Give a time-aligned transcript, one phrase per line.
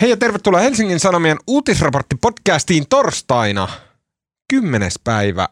[0.00, 3.68] Hei ja tervetuloa Helsingin Sanomien uutisraporttipodcastiin torstaina.
[4.48, 5.48] Kymmenes päivä.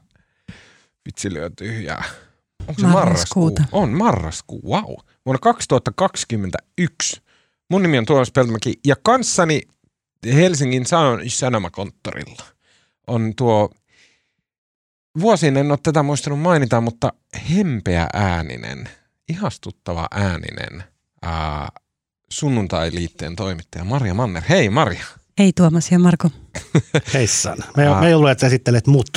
[1.07, 2.05] Vitsi lyö tyhjää.
[2.61, 3.61] Onko se Marraskuuta.
[3.61, 3.83] marraskuu?
[3.83, 4.95] On marraskuu, wow.
[5.27, 7.23] Vuonna 2021.
[7.71, 9.63] Mun nimi on Tuomas Peltomäki ja kanssani
[10.35, 12.45] Helsingin Sanon Sanomakonttorilla
[13.07, 13.71] on tuo
[15.21, 17.13] vuosiin en ole tätä muistanut mainita, mutta
[17.51, 18.89] hempeä ääninen,
[19.29, 20.85] ihastuttava ääninen
[21.23, 21.69] ää,
[22.33, 24.43] sunnuntai-liitteen toimittaja Marja Manner.
[24.49, 25.05] Hei Marja.
[25.39, 26.31] Hei Tuomas ja Marko.
[27.15, 27.59] Heissan.
[27.77, 28.01] Me, Aa.
[28.01, 29.09] me ei ollut, että sä esittelet mut.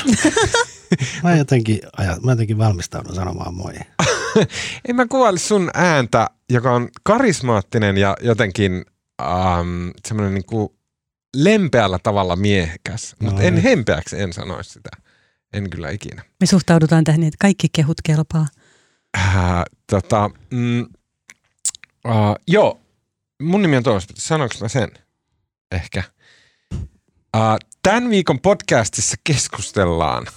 [1.24, 3.74] mä, jotenkin, aja- mä jotenkin valmistaudun sanomaan moi.
[4.88, 8.86] En mä kuvaile sun ääntä, joka on karismaattinen ja jotenkin
[9.22, 10.76] ähm, semmoinen niinku
[11.36, 13.16] lempeällä tavalla miehekäs.
[13.20, 13.64] No Mutta en niin.
[13.64, 14.90] hempeäksi en sanoisi sitä.
[15.54, 16.24] En kyllä ikinä.
[16.40, 18.48] Me suhtaudutaan tähän niin, että kaikki kehut kelpaa.
[19.18, 20.82] Äh, tota, mm,
[22.08, 22.16] äh,
[22.48, 22.81] joo,
[23.42, 24.08] mun nimi on Tuomas.
[24.16, 24.92] Sanoinko mä sen?
[25.72, 26.04] Ehkä.
[27.36, 30.28] Äh, tämän viikon podcastissa keskustellaan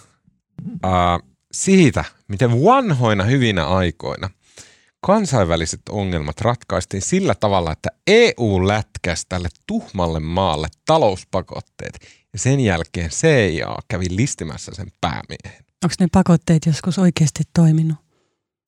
[0.84, 0.92] äh,
[1.52, 4.30] siitä, miten vanhoina hyvinä aikoina
[5.06, 11.98] kansainväliset ongelmat ratkaistiin sillä tavalla, että EU lätkäsi tälle tuhmalle maalle talouspakotteet
[12.32, 15.64] ja sen jälkeen CIA kävi listimässä sen päämiehen.
[15.84, 17.96] Onko ne pakotteet joskus oikeasti toiminut?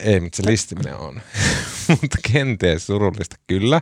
[0.00, 1.20] Ei, mutta se listiminen on.
[2.00, 3.80] mutta kenties surullista kyllä.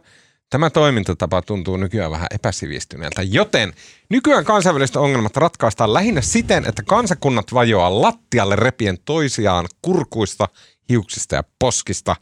[0.51, 3.73] Tämä toimintatapa tuntuu nykyään vähän epäsivistyneeltä, joten
[4.11, 10.49] nykyään kansainväliset ongelmat ratkaistaan lähinnä siten, että kansakunnat vajoaa lattialle repien toisiaan kurkuista,
[10.89, 12.17] hiuksista ja poskista.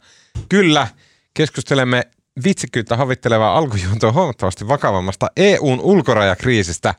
[0.49, 0.87] Kyllä,
[1.33, 2.03] keskustelemme
[2.43, 6.95] vitsikkyyttä havittelevaa alkujuontoa huomattavasti vakavammasta EUn ulkorajakriisistä,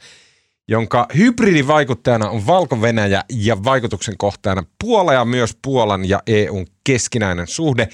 [0.69, 7.89] jonka hybridivaikuttajana on Valko-Venäjä ja vaikutuksen kohteena Puola ja myös Puolan ja EUn keskinäinen suhde.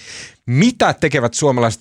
[0.46, 1.80] Mitä tekevät suomalaiset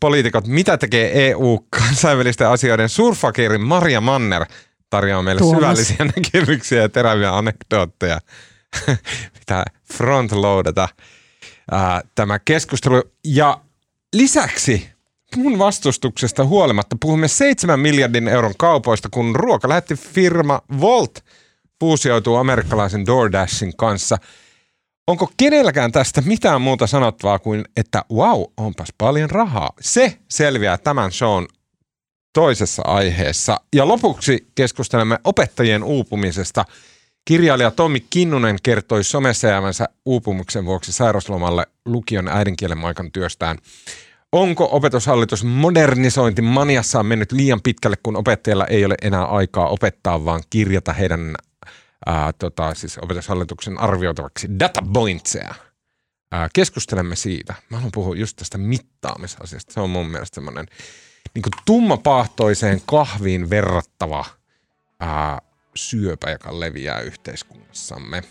[0.00, 4.44] poliitikot, mitä tekee EU kansainvälisten asioiden surfakirin Maria Manner
[4.90, 5.60] tarjoaa meille Tuomas.
[5.60, 8.20] syvällisiä näkemyksiä ja teräviä anekdootteja.
[9.38, 10.88] Pitää frontloadata
[12.14, 13.02] tämä keskustelu.
[13.24, 13.60] Ja
[14.14, 14.88] lisäksi
[15.36, 21.24] mun vastustuksesta huolimatta puhumme 7 miljardin euron kaupoista, kun ruokalähetti firma Volt
[21.80, 24.18] fuusioituu amerikkalaisen DoorDashin kanssa.
[25.06, 29.70] Onko kenelläkään tästä mitään muuta sanottavaa kuin, että wow, onpas paljon rahaa.
[29.80, 31.46] Se selviää tämän shown
[32.32, 33.60] toisessa aiheessa.
[33.74, 36.64] Ja lopuksi keskustelemme opettajien uupumisesta.
[37.24, 43.58] Kirjailija Tommi Kinnunen kertoi somessa jäävänsä uupumuksen vuoksi sairauslomalle lukion äidinkielen aikan työstään.
[44.32, 50.42] Onko opetushallitus modernisointi maniassaan mennyt liian pitkälle, kun opettajilla ei ole enää aikaa opettaa, vaan
[50.50, 51.34] kirjata heidän
[52.06, 55.54] ää, tota, siis opetushallituksen arvioitavaksi datapointseja?
[56.32, 57.54] Ää, keskustelemme siitä.
[57.70, 59.72] Mä haluan puhua just tästä mittaamisasiasta.
[59.72, 60.66] Se on mun mielestä semmoinen
[61.34, 64.24] niin tummapahtoiseen kahviin verrattava
[65.00, 65.38] ää,
[65.74, 68.22] syöpä, joka leviää yhteiskunnassamme.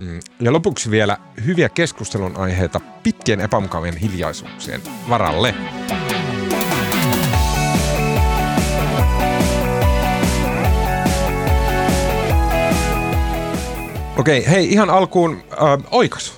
[0.00, 0.20] Mm.
[0.40, 5.54] Ja lopuksi vielä hyviä keskustelun aiheita pitkien epämukavien hiljaisuuksien varalle.
[14.18, 15.58] Okei, hei ihan alkuun äh,
[15.90, 16.32] oikaisu.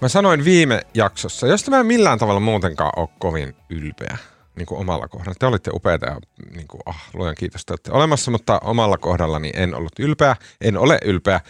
[0.00, 4.16] Mä sanoin viime jaksossa, josta mä en millään tavalla muutenkaan ole kovin ylpeä
[4.56, 5.34] niin kuin omalla kohdalla.
[5.38, 6.20] Te olitte upeita ja
[6.54, 10.76] niin kuin, ah, luojan kiitos, että olette olemassa, mutta omalla kohdallani en ollut ylpeä, en
[10.76, 11.40] ole ylpeä.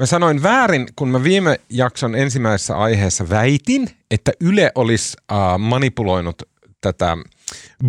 [0.00, 6.42] Mä sanoin väärin, kun mä viime jakson ensimmäisessä aiheessa väitin, että Yle olisi äh, manipuloinut
[6.80, 7.16] tätä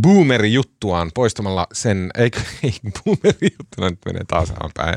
[0.02, 2.32] boomeri-juttuaan poistamalla sen, ei,
[2.64, 4.96] ei boomeri-juttuna nyt menee taas päin.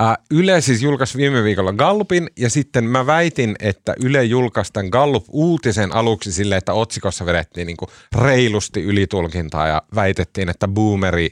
[0.00, 4.90] Äh, Yle siis julkaisi viime viikolla Gallupin ja sitten mä väitin, että Yle julkaisi tämän
[4.90, 7.88] Gallup-uutisen aluksi sille, että otsikossa vedettiin niin kuin
[8.22, 11.30] reilusti ylitulkintaa ja väitettiin, että boomeri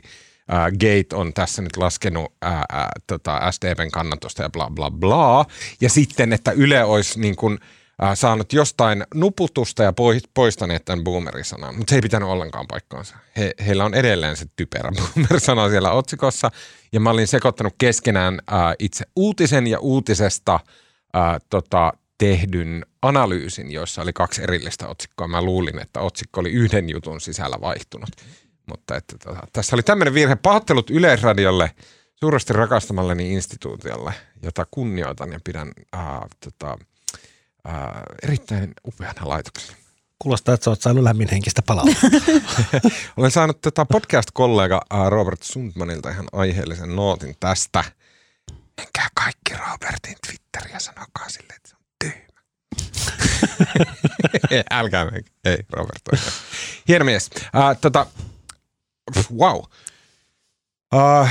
[0.52, 5.44] äh, Gate on tässä nyt laskenut äh, äh, tota SDPn kannatusta ja bla bla bla.
[5.80, 7.58] Ja sitten, että Yle olisi niin kuin,
[8.02, 13.16] äh, saanut jostain nuputusta ja poi- poistaneet tämän boomerisanan, mutta se ei pitänyt ollenkaan paikkaansa.
[13.36, 16.50] He, heillä on edelleen se typerä boomer-sana siellä otsikossa,
[16.92, 20.54] ja mä olin sekoittanut keskenään äh, itse uutisen ja uutisesta
[21.16, 25.28] äh, tota, tehdyn analyysin, joissa oli kaksi erillistä otsikkoa.
[25.28, 28.08] Mä luulin, että otsikko oli yhden jutun sisällä vaihtunut.
[28.66, 30.36] Mutta että, tota, tässä oli tämmöinen virhe.
[30.36, 31.70] Pahoittelut Yleisradiolle,
[32.14, 36.02] suuresti rakastamalleni instituutiolle, jota kunnioitan ja pidän äh,
[36.44, 36.78] tota,
[37.68, 37.74] äh,
[38.22, 39.78] erittäin upeana laitoksena.
[40.18, 42.06] Kuulostaa, että sä oot saanut lämminhenkistä palautetta.
[43.16, 47.84] Olen saanut tätä podcast-kollega äh, Robert Sundmanilta ihan aiheellisen nootin tästä.
[48.76, 52.40] Menkää kaikki Robertin Twitteriä sanokaa sille, että se on tyhmä.
[54.70, 55.34] Älkää menkää.
[55.44, 56.02] Ei, Robert.
[56.88, 57.30] Hieno mies.
[57.56, 58.06] Äh, tota,
[59.36, 59.62] wow.
[60.94, 61.28] Uh,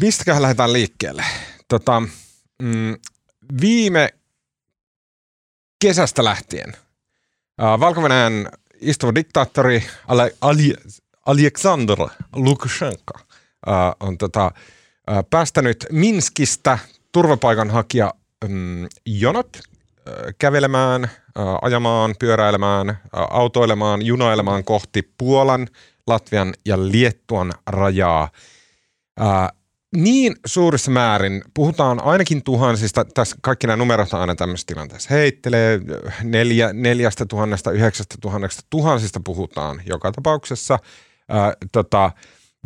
[0.00, 1.24] mistäköhän lähdetään liikkeelle?
[1.68, 2.02] Tota,
[2.62, 2.96] mm,
[3.60, 4.08] viime
[5.80, 6.76] kesästä lähtien
[7.62, 8.00] uh, valko
[8.80, 10.74] istuva diktaattori Ale, Ali,
[11.26, 11.98] Alexander
[12.36, 14.46] Lukashenko uh, on tota,
[15.10, 16.78] uh, päästänyt Minskistä
[17.12, 18.14] turvapaikanhakija
[18.44, 19.58] um, jonot
[20.38, 21.10] kävelemään,
[21.62, 25.68] ajamaan, pyöräilemään, autoilemaan, junailemaan kohti Puolan,
[26.06, 28.28] Latvian ja Liettuan rajaa.
[29.96, 35.80] Niin suurissa määrin, puhutaan ainakin tuhansista, tässä kaikki nämä numerot aina tämmöisessä tilanteessa heittelee,
[36.22, 40.78] neljä, neljästä tuhannesta, yhdeksästä tuhannesta, tuhansista puhutaan joka tapauksessa.
[41.28, 42.10] Ää, tota,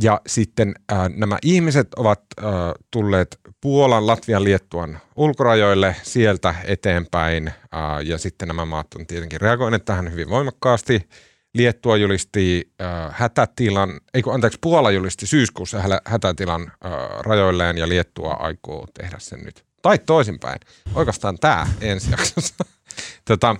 [0.00, 2.52] ja sitten ää, nämä ihmiset ovat ää,
[2.90, 9.84] tulleet Puolan, Latvian, Liettuan ulkorajoille sieltä eteenpäin ää, ja sitten nämä maat on tietenkin reagoineet
[9.84, 11.00] tähän hyvin voimakkaasti–
[11.56, 16.90] Liettua julisti äh, hätätilan, ei kun, anteeksi, Puola julisti syyskuussa hätätilan äh,
[17.20, 19.64] rajoilleen ja Liettua aikoo tehdä sen nyt.
[19.82, 20.60] Tai toisinpäin.
[20.94, 22.64] Oikeastaan tämä ensi jaksossa.
[23.28, 23.56] tota,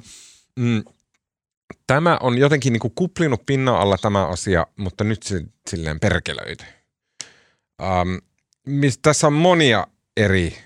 [0.56, 0.82] mm,
[1.87, 6.65] tämä on jotenkin niin kuin kuplinut pinnan alla tämä asia, mutta nyt se silleen perkelöity.
[7.83, 8.21] Um,
[8.67, 9.87] mis, tässä on monia
[10.17, 10.56] eri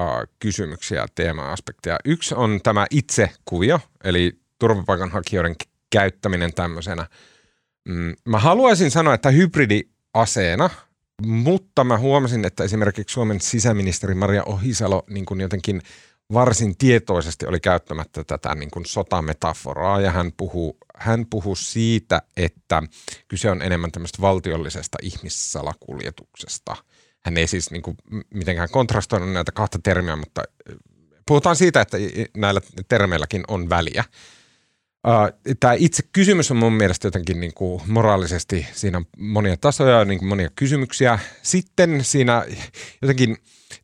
[0.00, 1.98] uh, kysymyksiä, teema-aspekteja.
[2.04, 5.54] Yksi on tämä itse kuvio, eli turvapaikanhakijoiden
[5.90, 7.06] käyttäminen tämmöisenä.
[7.88, 10.70] Mm, mä haluaisin sanoa, että hybridiaseena,
[11.26, 15.82] mutta mä huomasin, että esimerkiksi Suomen sisäministeri Maria Ohisalo niin kuin jotenkin
[16.32, 22.82] varsin tietoisesti oli käyttämättä tätä niin kuin sotametaforaa ja hän puhuu, hän puhuu siitä, että
[23.28, 26.76] kyse on enemmän tämmöistä valtiollisesta ihmissalakuljetuksesta.
[27.24, 27.96] Hän ei siis niin kuin
[28.34, 30.42] mitenkään kontrastoinut näitä kahta termiä, mutta
[31.26, 31.96] puhutaan siitä, että
[32.36, 34.04] näillä termeilläkin on väliä.
[35.06, 40.04] Uh, Tämä itse kysymys on mun mielestä jotenkin niin kuin moraalisesti, siinä on monia tasoja,
[40.04, 41.18] niin monia kysymyksiä.
[41.42, 42.46] Sitten siinä
[43.02, 43.36] jotenkin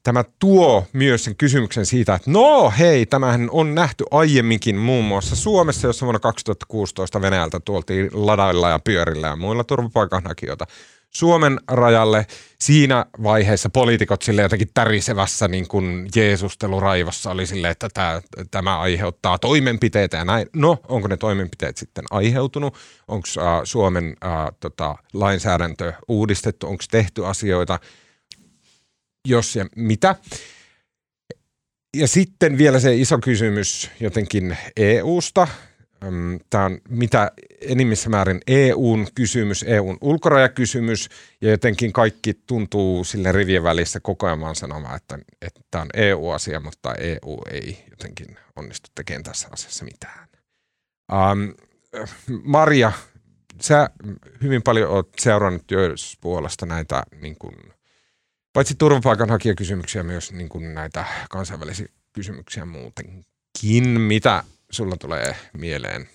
[0.02, 5.36] tämä tuo myös sen kysymyksen siitä, että no hei, tämähän on nähty aiemminkin muun muassa
[5.36, 10.66] Suomessa, jossa vuonna 2016 Venäjältä tuoltiin ladailla ja pyörillä ja muilla turvapaikanhakijoita.
[11.10, 12.26] Suomen rajalle.
[12.58, 19.38] Siinä vaiheessa poliitikot sille jotenkin tärisevässä niin kuin Jeesusteluraivossa oli silleen, että tämä, tämä aiheuttaa
[19.38, 20.48] toimenpiteitä ja näin.
[20.56, 22.74] No, onko ne toimenpiteet sitten aiheutunut?
[23.08, 24.30] Onko äh, Suomen äh,
[24.60, 26.66] tota, lainsäädäntö uudistettu?
[26.66, 27.78] Onko tehty asioita?
[29.28, 30.16] Jos ja mitä?
[31.96, 35.48] Ja sitten vielä se iso kysymys jotenkin EUsta–
[36.50, 37.30] Tämä on mitä
[37.60, 41.08] enimmissä määrin EUn kysymys, EUn ulkorajakysymys
[41.40, 45.88] ja jotenkin kaikki tuntuu sille rivien välissä koko ajan vaan sanomaan, että, että tämä on
[45.94, 50.28] EU-asia, mutta EU ei jotenkin onnistu tekemään tässä asiassa mitään.
[51.12, 51.54] Um,
[52.42, 52.92] Maria,
[53.60, 53.90] sä
[54.42, 57.54] hyvin paljon oot seurannut työspuolesta näitä niin kuin,
[58.52, 63.24] paitsi turvapaikanhakijakysymyksiä myös niin kuin näitä kansainvälisiä kysymyksiä muutenkin.
[64.00, 66.08] Mitä sulla tulee mieleen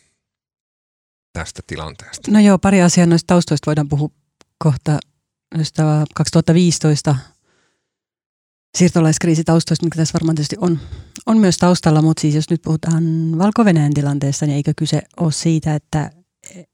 [1.34, 2.32] tästä tilanteesta?
[2.32, 4.10] No joo, pari asiaa noista taustoista voidaan puhua
[4.58, 5.00] kohta.
[5.56, 7.16] Noista 2015
[8.78, 10.80] siirtolaiskriisitaustoista, mikä tässä varmaan tietysti on,
[11.26, 13.04] on myös taustalla, mutta siis jos nyt puhutaan
[13.38, 13.64] valko
[13.94, 16.12] tilanteesta, niin eikö kyse ole siitä, että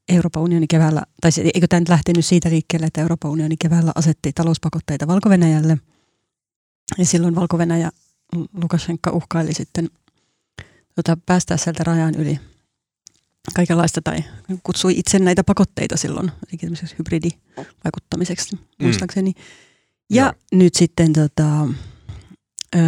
[0.09, 4.31] Euroopan unioni keväällä, tai eikö tämä nyt lähtenyt siitä liikkeelle, että Euroopan unioni keväällä asetti
[4.35, 5.29] talouspakotteita valko
[6.97, 7.57] ja silloin valko
[8.61, 9.89] Lukashenka uhkaili sitten
[10.95, 12.39] tota, päästää sieltä rajan yli
[13.55, 14.23] kaikenlaista tai
[14.63, 16.31] kutsui itse näitä pakotteita silloin
[16.99, 18.61] hybridivaikuttamiseksi mm.
[18.85, 19.33] muistaakseni.
[20.09, 20.33] Ja Joo.
[20.51, 21.67] nyt sitten tota,
[22.75, 22.79] ö,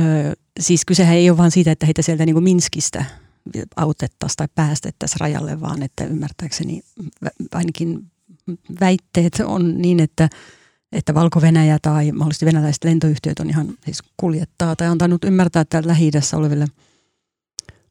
[0.59, 3.05] siis kysehän ei ole vaan siitä, että heitä sieltä niin kuin Minskistä
[3.75, 6.81] autettaisiin tai päästettäisiin rajalle, vaan että ymmärtääkseni
[7.51, 8.12] ainakin
[8.81, 10.29] väitteet on niin, että
[10.91, 16.12] että Valko-Venäjä tai mahdollisesti venäläiset lentoyhtiöt on ihan siis kuljettaa tai antanut ymmärtää, että lähi
[16.36, 16.67] oleville–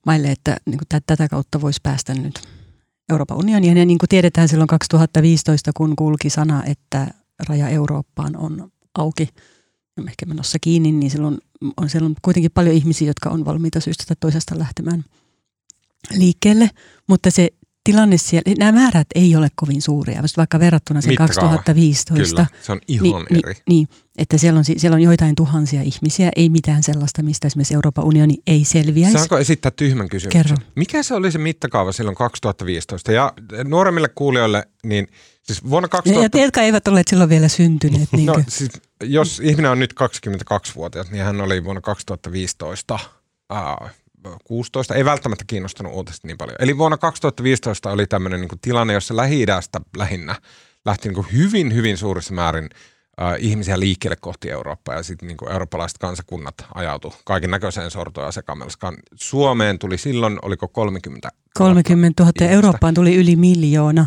[0.07, 2.40] maille, että niin kuin tätä kautta voisi päästä nyt
[3.09, 3.76] Euroopan unioniin.
[3.76, 7.07] Ja niin kuin tiedetään silloin 2015, kun kulki sana, että
[7.49, 9.28] raja Eurooppaan on auki
[10.09, 11.38] ehkä menossa kiinni, niin silloin
[11.76, 15.04] on, silloin kuitenkin paljon ihmisiä, jotka on valmiita syystä tai toisesta lähtemään
[16.16, 16.71] liikkeelle.
[17.09, 17.49] Mutta se
[17.85, 22.26] tilanne siellä, nämä määrät ei ole kovin suuria, vaikka verrattuna sen 2015.
[22.33, 23.54] Kyllä, se on ihan niin, eri.
[23.54, 23.88] Niin, niin,
[24.19, 28.35] että siellä on, siellä on joitain tuhansia ihmisiä, ei mitään sellaista, mistä esimerkiksi Euroopan unioni
[28.47, 29.16] ei selviäisi.
[29.16, 30.42] Saanko esittää tyhmän kysymyksen?
[30.42, 30.57] Kerro.
[30.76, 33.12] Mikä se oli se mittakaava silloin 2015?
[33.12, 33.33] Ja
[33.64, 35.09] nuoremmille kuulijoille, niin
[35.42, 36.38] siis vuonna 2000...
[36.38, 38.09] Ja jotka eivät ole silloin vielä syntyneet.
[38.25, 38.71] no, siis,
[39.02, 42.99] jos ihminen on nyt 22-vuotias, niin hän oli vuonna 2015
[43.52, 43.88] uh,
[44.44, 46.56] 16 ei välttämättä kiinnostanut uutiset niin paljon.
[46.58, 50.34] Eli vuonna 2015 oli tämmöinen niin tilanne, jossa Lähi-idästä lähinnä
[50.84, 52.68] lähti niin hyvin, hyvin suurissa määrin
[53.22, 58.32] äh, ihmisiä liikkeelle kohti Eurooppaa ja sitten niin eurooppalaiset kansakunnat ajautu kaiken näköiseen sortoon ja
[58.32, 58.96] sekamelskaan.
[59.14, 62.54] Suomeen tuli silloin, oliko 30 000 30 000 ja ihmistä.
[62.54, 64.06] Eurooppaan tuli yli miljoona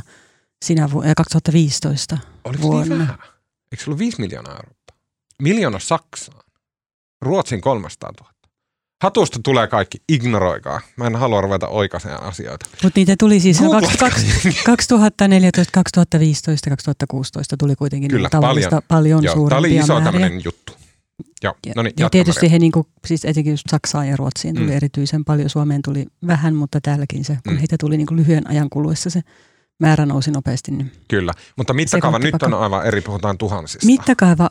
[0.66, 2.96] sinä vuonna 2015 Oliko vuonna.
[2.96, 3.18] niin vähän?
[3.72, 4.98] Eikö se ollut 5 miljoonaa Eurooppaa?
[5.42, 6.44] Miljoona Saksaan.
[7.22, 8.33] Ruotsin 300 000.
[9.04, 10.82] Hatusta tulee kaikki, ignoroikaa.
[10.96, 12.66] Mä en halua ruveta oikaiseen asioita.
[12.84, 14.10] Mutta niitä tuli siis no, Googlatkaa.
[14.66, 20.12] 2014, 2015, 2016 tuli kuitenkin Kyllä, tavallista paljon, paljon Joo, tämä suurempia oli iso määriä.
[20.12, 20.74] tämmöinen juttu.
[21.44, 24.68] Joo, Ja, no niin, ja tietysti he niinku, siis etenkin just Saksaan ja Ruotsiin tuli
[24.68, 24.72] Mm.
[24.78, 27.58] erityisen paljon, Suomeen tuli vähän, mutta täälläkin se, kun Mm.
[27.60, 29.22] heitä tuli niinku lyhyen ajan kuluessa se
[29.80, 30.72] määrä nousi nopeasti.
[30.72, 33.86] Niin Kyllä, mutta mittakaava nyt on aivan eri, puhutaan tuhansista.
[33.86, 34.50] Mittakaava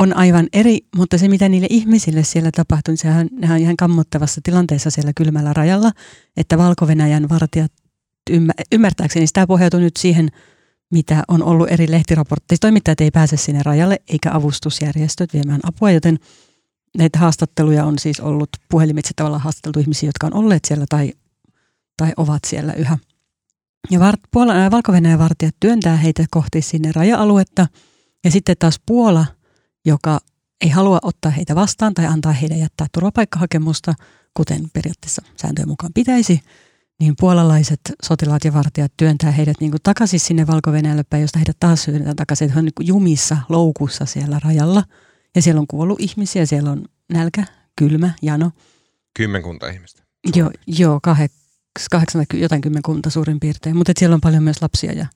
[0.00, 3.76] on aivan eri, mutta se mitä niille ihmisille siellä tapahtui, niin sehän, nehän on ihan
[3.76, 5.92] kammottavassa tilanteessa siellä kylmällä rajalla,
[6.36, 7.72] että Valko-Venäjän vartijat
[8.30, 10.28] ymmär, ymmärtääkseni sitä pohjautuu nyt siihen,
[10.90, 12.60] mitä on ollut eri lehtiraportteissa.
[12.60, 16.18] Toimittajat ei pääse sinne rajalle eikä avustusjärjestöt viemään apua, joten
[16.98, 21.12] näitä haastatteluja on siis ollut puhelimitse tavallaan haastateltu ihmisiä, jotka on olleet siellä tai,
[21.96, 22.98] tai ovat siellä yhä.
[23.90, 27.66] Ja var, Puola, Valko-Venäjän vartijat työntää heitä kohti sinne raja-aluetta
[28.24, 29.26] ja sitten taas Puola,
[29.84, 30.20] joka
[30.60, 33.94] ei halua ottaa heitä vastaan tai antaa heidän jättää turvapaikkahakemusta,
[34.34, 36.40] kuten periaatteessa sääntöjen mukaan pitäisi,
[37.00, 40.70] niin puolalaiset sotilaat ja vartijat työntää heidät niin kuin takaisin sinne valko
[41.10, 42.50] päin, josta heidät taas syydetään takaisin.
[42.50, 44.84] He on niin kuin jumissa, loukussa siellä rajalla.
[45.34, 47.44] Ja siellä on kuollut ihmisiä, siellä on nälkä,
[47.76, 48.50] kylmä, jano.
[49.16, 50.02] Kymmenkunta ihmistä.
[50.34, 51.32] Joo, joo kahek,
[51.90, 53.76] kahdeksan tai jotain kymmenkunta suurin piirtein.
[53.76, 55.06] Mutta siellä on paljon myös lapsia ja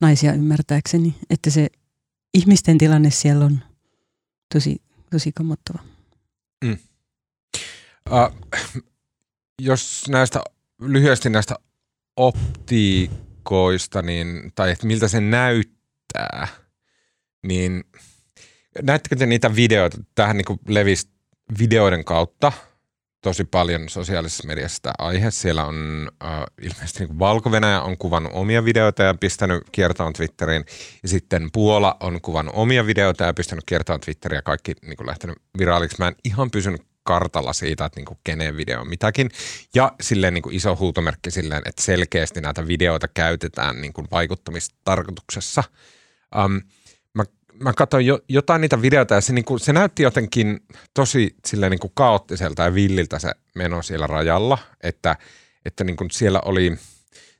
[0.00, 1.14] naisia ymmärtääkseni.
[1.30, 1.68] Että se
[2.34, 3.60] ihmisten tilanne siellä on
[4.54, 5.78] tosi, tosi kammottava.
[8.10, 8.46] Uh,
[9.62, 10.40] jos näistä
[10.80, 11.54] lyhyesti näistä
[12.16, 16.48] optiikoista, niin, tai että miltä se näyttää,
[17.46, 17.84] niin
[18.82, 19.98] näettekö te niitä videoita?
[20.14, 21.08] Tähän niin levisi
[21.58, 22.52] videoiden kautta
[23.26, 25.30] tosi paljon sosiaalisessa mediassa tämä aihe.
[25.30, 27.50] Siellä on uh, ilmeisesti niin valko
[27.82, 30.64] on kuvannut omia videoita ja pistänyt kiertoon Twitteriin.
[31.02, 35.06] Ja sitten Puola on kuvannut omia videoita ja pistänyt kiertoon Twitteriin ja kaikki niin kuin
[35.06, 35.96] lähtenyt viraaliksi.
[35.98, 39.30] Mä en ihan pysynyt kartalla siitä, että niin kuin kenen video on mitäkin.
[39.74, 45.64] Ja silleen niin kuin iso huutomerkki silleen, että selkeästi näitä videoita käytetään niin kuin vaikuttamistarkoituksessa.
[46.44, 46.60] Um,
[47.60, 50.60] mä, katsoin jo, jotain niitä videoita ja se, niin kuin, se näytti jotenkin
[50.94, 55.16] tosi silleen niin kuin kaoottiselta ja villiltä se meno siellä rajalla, että,
[55.64, 56.76] että niin kuin siellä oli,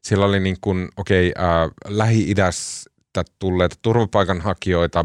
[0.02, 5.04] siellä oli niin kuin, okei, äh, Lähi-idästä tulleita turvapaikanhakijoita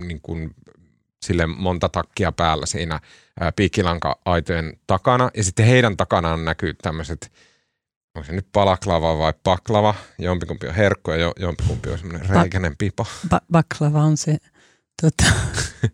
[0.00, 0.54] niin kuin
[1.22, 3.00] sille monta takkia päällä siinä
[3.40, 5.30] ää, piikkilanka-aitojen takana.
[5.36, 7.32] Ja sitten heidän takanaan näkyy tämmöiset,
[8.14, 12.76] onko se nyt palaklava vai paklava, jompikumpi on herkku ja jo, jompikumpi on semmoinen reikäinen
[12.76, 13.06] pipo.
[13.34, 14.36] Ba- baklava on se
[15.00, 15.24] tota,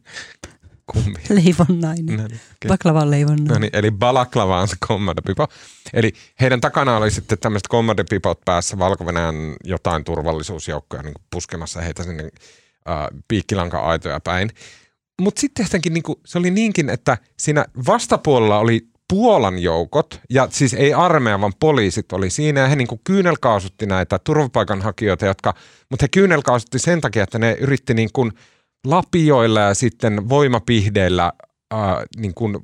[0.92, 1.20] Kumpi?
[1.28, 2.16] leivonnainen.
[2.16, 2.68] No niin, okei.
[2.68, 3.52] Baklava on leivonnainen.
[3.54, 5.48] No niin, eli balaklava on se kommandopipo.
[5.92, 9.04] Eli heidän takana oli sitten tämmöiset kommandopipot päässä valko
[9.64, 12.94] jotain turvallisuusjoukkoja niin puskemassa heitä sinne äh,
[13.28, 14.50] piikkilanka-aitoja päin.
[15.20, 20.74] Mutta sitten niin kuin, se oli niinkin, että siinä vastapuolella oli Puolan joukot, ja siis
[20.74, 25.54] ei armeija, vaan poliisit oli siinä, ja he niin kuin kyynelkaasutti näitä turvapaikanhakijoita, jotka,
[25.90, 28.32] mutta he kyynelkaasutti sen takia, että ne yritti niin kuin
[28.90, 31.32] lapioilla ja sitten voimapihdeillä
[31.70, 32.58] ää, niin kuin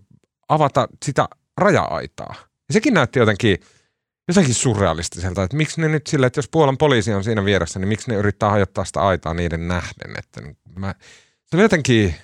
[0.48, 2.34] avata sitä raja-aitaa.
[2.38, 3.58] Ja sekin näytti jotenkin,
[4.28, 7.88] jotenkin surrealistiselta, että miksi ne nyt sille, että jos Puolan poliisi on siinä vieressä, niin
[7.88, 10.94] miksi ne yrittää hajottaa sitä aitaa niiden nähden, että niin mä,
[11.44, 12.14] se oli jotenkin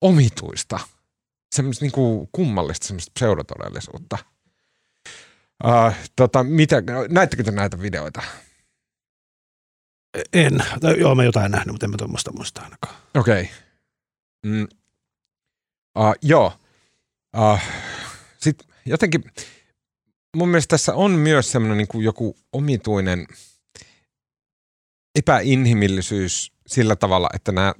[0.00, 0.80] omituista,
[1.54, 4.18] semmoista niin kuin kummallista semmoista pseudotodellisuutta.
[5.64, 8.22] Uh, tota, mitä, näittekö te näitä videoita?
[10.32, 10.64] En.
[10.80, 12.94] Tai, joo, mä jotain nähnyt, mutta en mä tuommoista muista ainakaan.
[13.14, 13.42] Okei.
[13.42, 13.54] Okay.
[14.46, 14.68] Mm.
[15.98, 16.52] Uh, joo.
[17.36, 17.60] Uh,
[18.38, 19.24] Sitten jotenkin
[20.36, 23.26] mun mielestä tässä on myös semmoinen niin joku omituinen
[25.18, 27.74] epäinhimillisyys sillä tavalla, että nämä,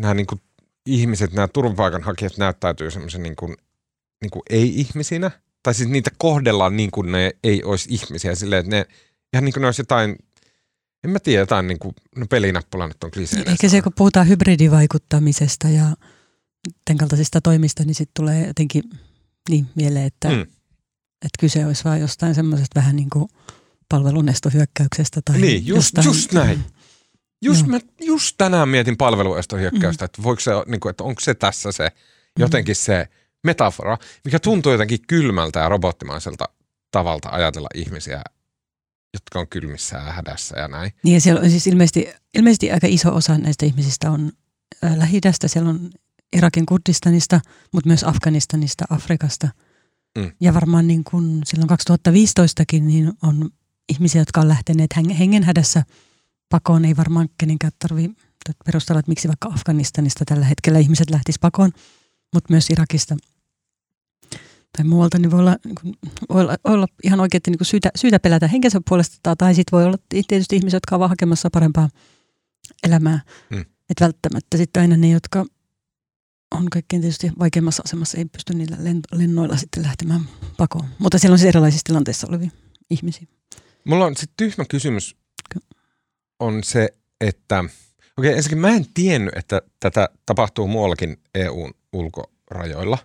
[0.00, 0.40] nämä niin kuin
[0.86, 3.56] ihmiset, nämä turvapaikanhakijat näyttäytyy semmoisen niin kuin,
[4.22, 5.30] niin kuin ei-ihmisinä.
[5.62, 8.34] Tai siis niitä kohdellaan niin kuin ne ei olisi ihmisiä.
[8.34, 8.86] Silleen, että ne
[9.32, 10.16] ihan niin kuin ne olisi jotain,
[11.04, 13.50] en mä tiedä, jotain niin kuin, no pelinappula nyt on kliseenä.
[13.50, 15.84] Ehkä se, kun puhutaan hybridivaikuttamisesta ja
[16.84, 18.82] tämän kaltaisista toimista, niin sitten tulee jotenkin
[19.48, 20.34] niin mieleen, että, Mm.
[20.34, 20.42] mm.
[21.22, 23.28] että kyse olisi vain jostain semmoisesta vähän niin kuin
[23.88, 25.20] palvelunestohyökkäyksestä.
[25.24, 26.64] Tai Niin, just, jostain, just näin.
[27.42, 27.68] Just, Joo.
[27.68, 30.06] mä, just tänään mietin palveluestohyökkäystä, mm.
[30.06, 31.88] että, voiko se, niin kuin, että onko se tässä se
[32.38, 33.08] jotenkin se
[33.44, 36.48] metafora, mikä tuntuu jotenkin kylmältä ja robottimaiselta
[36.90, 38.22] tavalta ajatella ihmisiä
[39.14, 40.92] jotka on kylmissä ja hädässä ja näin.
[41.04, 44.32] Niin ja siellä on siis ilmeisesti, ilmeisesti aika iso osa näistä ihmisistä on
[44.96, 45.90] lähi Siellä on
[46.36, 47.40] Irakin Kurdistanista,
[47.72, 49.48] mutta myös Afganistanista, Afrikasta.
[50.18, 50.32] Mm.
[50.40, 53.50] Ja varmaan niin kuin silloin 2015kin niin on
[53.88, 55.82] ihmisiä, jotka on lähteneet hengenhädässä
[56.48, 56.84] pakoon.
[56.84, 58.22] Ei varmaan kenenkään tarvitse
[58.64, 61.72] perustella, että miksi vaikka Afganistanista tällä hetkellä ihmiset lähtis pakoon,
[62.34, 63.16] mutta myös Irakista
[64.76, 65.94] tai muualta, niin voi olla, niin kuin,
[66.28, 69.76] voi olla, voi olla ihan oikein niin kuin syytä, syytä pelätä henkensä puolesta, tai sitten
[69.76, 71.88] voi olla tietysti ihmisiä, jotka ovat hakemassa parempaa
[72.86, 73.20] elämää.
[73.54, 73.60] Hmm.
[73.60, 75.44] Että välttämättä sitten aina ne, jotka
[76.54, 78.76] on kaikkein tietysti vaikeimmassa asemassa, ei pysty niillä
[79.12, 80.88] lennoilla sitten lähtemään pakoon.
[80.98, 82.50] Mutta siellä on siis erilaisissa tilanteissa olevia
[82.90, 83.26] ihmisiä.
[83.84, 85.16] Mulla on sitten tyhmä kysymys
[86.40, 86.88] on se,
[87.20, 87.64] että
[88.18, 92.98] okei ensinnäkin mä en tiennyt, että tätä tapahtuu muuallakin EUn ulkorajoilla.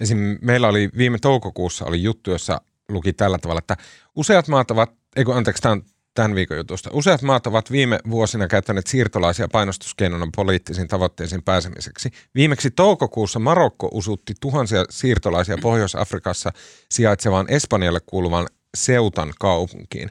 [0.00, 0.38] Esim.
[0.42, 3.76] meillä oli viime toukokuussa oli juttu, jossa luki tällä tavalla, että
[4.16, 5.82] useat maat ovat, eikö anteeksi, tämä on
[6.16, 6.90] tämän viikon jutusta.
[6.92, 12.10] Useat maat ovat viime vuosina käyttäneet siirtolaisia painostuskeinona poliittisiin tavoitteisiin pääsemiseksi.
[12.34, 16.52] Viimeksi toukokuussa Marokko usutti tuhansia siirtolaisia Pohjois-Afrikassa
[16.90, 20.08] sijaitsevaan Espanjalle kuuluvan Seutan kaupunkiin.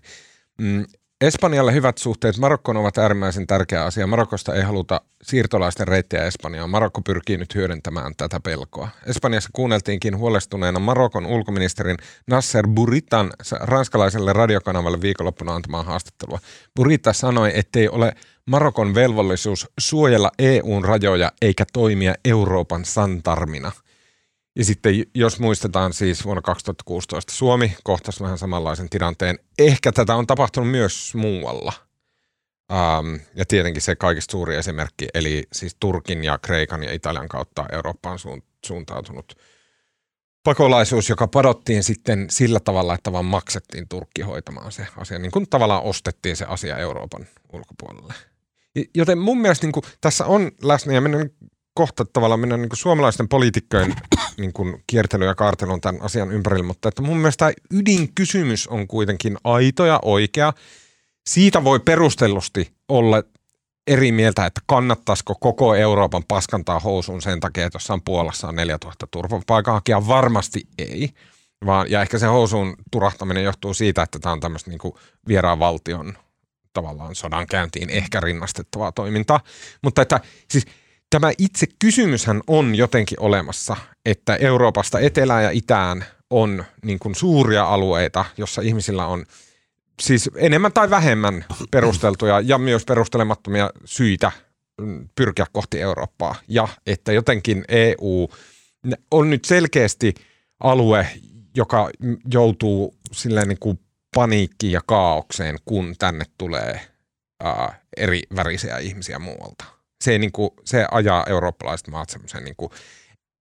[0.57, 0.85] Mm,
[1.22, 4.07] Espanjalle hyvät suhteet Marokkoon ovat äärimmäisen tärkeä asia.
[4.07, 6.69] Marokosta ei haluta siirtolaisten reittiä Espanjaan.
[6.69, 8.89] Marokko pyrkii nyt hyödyntämään tätä pelkoa.
[9.05, 16.39] Espanjassa kuunneltiinkin huolestuneena Marokon ulkoministerin Nasser Buritan ranskalaiselle radiokanavalle viikonloppuna antamaa haastattelua.
[16.75, 23.72] Burita sanoi, ettei ole Marokon velvollisuus suojella EUn rajoja eikä toimia Euroopan santarmina–
[24.55, 29.39] ja sitten jos muistetaan siis vuonna 2016 Suomi kohtasi vähän samanlaisen tilanteen.
[29.59, 31.74] Ehkä tätä on tapahtunut myös muualla.
[32.71, 37.65] Um, ja tietenkin se kaikista suuri esimerkki, eli siis Turkin ja Kreikan ja Italian kautta
[37.71, 38.19] Eurooppaan
[38.65, 39.35] suuntautunut
[40.43, 45.19] pakolaisuus, joka padottiin sitten sillä tavalla, että vaan maksettiin Turkki hoitamaan se asia.
[45.19, 48.13] Niin kuin tavallaan ostettiin se asia Euroopan ulkopuolelle.
[48.95, 51.29] Joten mun mielestä niin kuin, tässä on läsnä, ja mennään
[51.75, 53.96] kohta tavallaan mennä niin kuin suomalaisten poliitikkojen
[54.38, 59.38] niin kuin kiertely ja kaartelun tämän asian ympärillä, mutta että mun mielestä ydinkysymys on kuitenkin
[59.44, 60.53] aito ja oikea.
[61.27, 63.24] Siitä voi perustellusti olla
[63.88, 69.07] eri mieltä, että kannattaisiko koko Euroopan paskantaa housuun sen takia, että jossain Puolassa on 4000
[69.11, 70.07] turvapaikanhakijaa.
[70.07, 71.09] Varmasti ei.
[71.66, 74.94] Vaan, ja ehkä se housuun turahtaminen johtuu siitä, että tämä on tämmöistä niin
[75.27, 76.18] vieraan valtion
[76.74, 79.40] tavallaan sodan käyntiin ehkä rinnastettavaa toimintaa.
[79.81, 80.66] Mutta että siis–
[81.09, 87.63] tämä itse kysymyshän on jotenkin olemassa, että Euroopasta etelään ja itään on niin kuin suuria
[87.63, 89.25] alueita, jossa ihmisillä on
[90.01, 94.31] siis enemmän tai vähemmän perusteltuja ja myös perustelemattomia syitä
[95.15, 96.35] pyrkiä kohti Eurooppaa.
[96.48, 98.29] Ja että jotenkin EU
[99.11, 100.13] on nyt selkeästi
[100.59, 101.07] alue,
[101.55, 101.89] joka
[102.33, 103.79] joutuu silleen niin kuin
[104.15, 106.81] paniikkiin ja kaaukseen, kun tänne tulee
[107.44, 112.72] ää, eri värisiä ihmisiä muualta se, niin kuin, se ajaa eurooppalaiset maat semmoisen, niin kuin,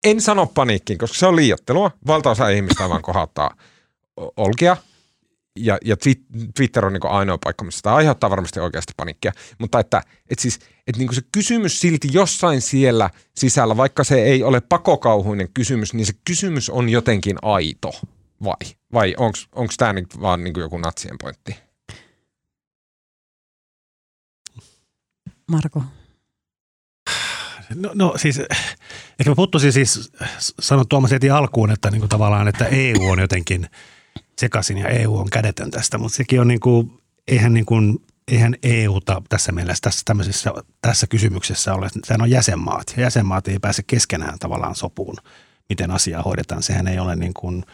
[0.05, 1.91] en sano paniikkiin, koska se on liiottelua.
[2.07, 3.55] Valtaosa ihmistä vaan kohottaa
[4.37, 4.77] olkia.
[5.59, 5.97] Ja, ja
[6.57, 9.33] Twitter on niin ainoa paikka, missä sitä aiheuttaa varmasti oikeasti paniikkia.
[9.59, 14.43] Mutta että, että, siis, että niin se kysymys silti jossain siellä sisällä, vaikka se ei
[14.43, 17.93] ole pakokauhuinen kysymys, niin se kysymys on jotenkin aito.
[18.45, 18.75] Vai?
[18.93, 21.57] Vai onko tämä nyt vaan niin joku natsien pointti?
[25.51, 25.83] Marko.
[27.74, 28.38] No, no siis,
[29.18, 33.18] ehkä mä puuttuisin siis, sanon Tuomas heti alkuun, että niin kuin tavallaan, että EU on
[33.18, 33.66] jotenkin
[34.38, 36.92] sekaisin ja EU on kädetön tästä, mutta sekin on niin kuin,
[37.28, 40.52] eihän niin kuin, eihän EUta tässä mielessä tässä, tämmöisessä,
[40.83, 45.16] tässä kysymyksessä ole, sehän on jäsenmaat ja jäsenmaat ei pääse keskenään tavallaan sopuun,
[45.68, 46.62] miten asiaa hoidetaan.
[46.62, 47.64] Sehän ei ole niin kuin–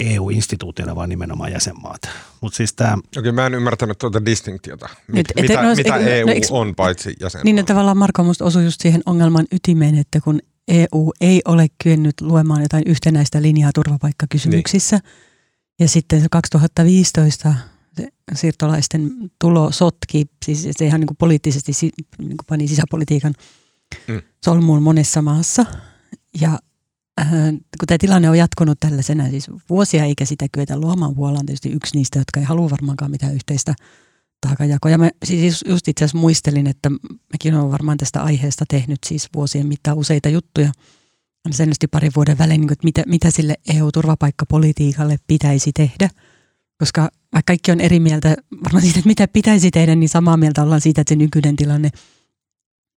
[0.00, 2.00] EU-instituutiona, vaan nimenomaan jäsenmaat.
[2.40, 2.98] Mut siis tää...
[3.18, 4.88] Okei, mä en ymmärtänyt tuota distinktiota.
[5.12, 7.44] Mit, et, mitä no, mitä eikö, EU no, eikö, on paitsi jäsenmaat?
[7.44, 11.66] Niin, että tavallaan Marko musta osui just siihen ongelman ytimeen, että kun EU ei ole
[11.82, 15.12] kyennyt luemaan jotain yhtenäistä linjaa turvapaikkakysymyksissä, niin.
[15.80, 17.54] ja sitten 2015
[17.96, 19.10] se siirtolaisten
[19.40, 23.34] tulo sotki, siis se ihan niin kuin poliittisesti niin kuin pani sisäpolitiikan
[24.08, 24.22] mm.
[24.44, 25.66] solmuun monessa maassa,
[26.40, 26.58] ja
[27.78, 31.68] kun tämä tilanne on jatkunut tällaisena siis vuosia eikä sitä kyetä luomaan, Puola on tietysti
[31.68, 33.74] yksi niistä, jotka ei halua varmaankaan mitään yhteistä
[34.46, 34.90] taakajakoa.
[34.90, 36.90] Ja mä siis just itse asiassa muistelin, että
[37.32, 40.72] mäkin olen varmaan tästä aiheesta tehnyt siis vuosien mittaan useita juttuja.
[41.50, 46.10] Sen pari vuoden välein, niin että mitä, mitä sille EU-turvapaikkapolitiikalle pitäisi tehdä.
[46.78, 47.00] Koska
[47.32, 50.80] vaikka kaikki on eri mieltä varmaan siitä, että mitä pitäisi tehdä, niin samaa mieltä ollaan
[50.80, 51.90] siitä, että se nykyinen tilanne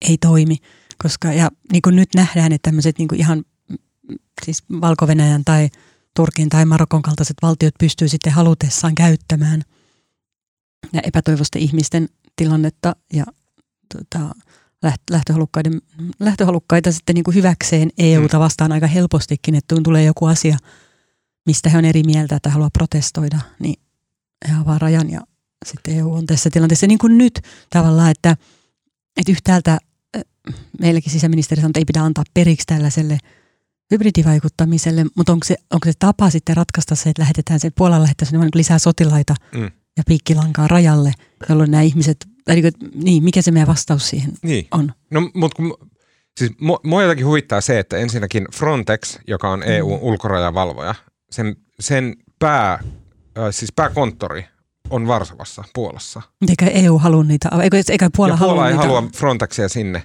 [0.09, 0.57] ei toimi.
[1.03, 3.45] Koska, ja niin kuin nyt nähdään, että tämmöiset niin kuin ihan
[4.45, 5.07] siis valko
[5.45, 5.69] tai
[6.17, 9.63] Turkin tai Marokon kaltaiset valtiot pystyy sitten halutessaan käyttämään
[10.93, 13.25] ja epätoivoisten ihmisten tilannetta ja
[13.95, 14.35] tota,
[15.11, 15.81] lähtöhalukkaiden,
[16.21, 18.43] lähtöhalukkaita sitten niin kuin hyväkseen EUta mm.
[18.43, 20.57] vastaan aika helpostikin, että kun tulee joku asia,
[21.47, 23.81] mistä he on eri mieltä, että haluaa protestoida, niin
[24.49, 25.21] he avaa rajan ja
[25.67, 28.37] sitten EU on tässä tilanteessa niin kuin nyt tavallaan, että,
[29.17, 29.79] että yhtäältä
[30.81, 33.19] meilläkin sisäministeri sanoi, että ei pidä antaa periksi tällaiselle
[33.93, 38.41] hybridivaikuttamiselle, mutta onko se, onko se tapa sitten ratkaista se, että lähetetään se Puolan lähettäisiin
[38.41, 39.71] niin lisää sotilaita mm.
[39.97, 41.13] ja piikkilankaa rajalle,
[41.49, 44.67] jolloin nämä ihmiset, niin, niin mikä se meidän vastaus siihen niin.
[44.71, 44.93] on?
[45.11, 45.77] No, mutta kun,
[46.37, 46.53] siis
[46.83, 50.95] mua jotenkin huvittaa se, että ensinnäkin Frontex, joka on EU-ulkorajavalvoja,
[51.31, 52.83] sen, sen pää, äh,
[53.51, 54.45] siis pääkonttori
[54.91, 56.23] on Varsovassa, Puolassa.
[56.49, 58.87] Eikä EU halua niitä, eikä, eikä Puola, ja Puola halua ei niitä.
[58.87, 60.03] halua Frontexia sinne.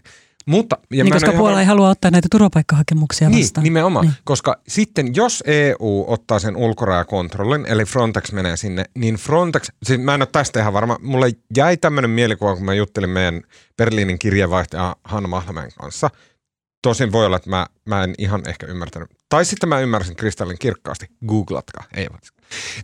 [0.48, 1.60] Mutta, ja niin, koska Puola ihan...
[1.60, 3.64] ei halua ottaa näitä turvapaikkahakemuksia niin, vastaan.
[3.64, 4.06] nimenomaan.
[4.06, 4.16] Niin.
[4.24, 10.14] Koska sitten jos EU ottaa sen ulkorajakontrollin, eli Frontex menee sinne, niin Frontex, siis mä
[10.14, 13.42] en ole tästä ihan varma, mulle jäi tämmöinen mielikuva, kun mä juttelin meidän
[13.78, 16.10] Berliinin kirjeenvaihtaja Hanna Mahlamäen kanssa.
[16.82, 19.10] Tosin voi olla, että mä, mä en ihan ehkä ymmärtänyt.
[19.30, 21.06] Tai sitten mä ymmärsin kristallin kirkkaasti.
[21.28, 21.84] Googlatkaa.
[21.96, 22.08] Ei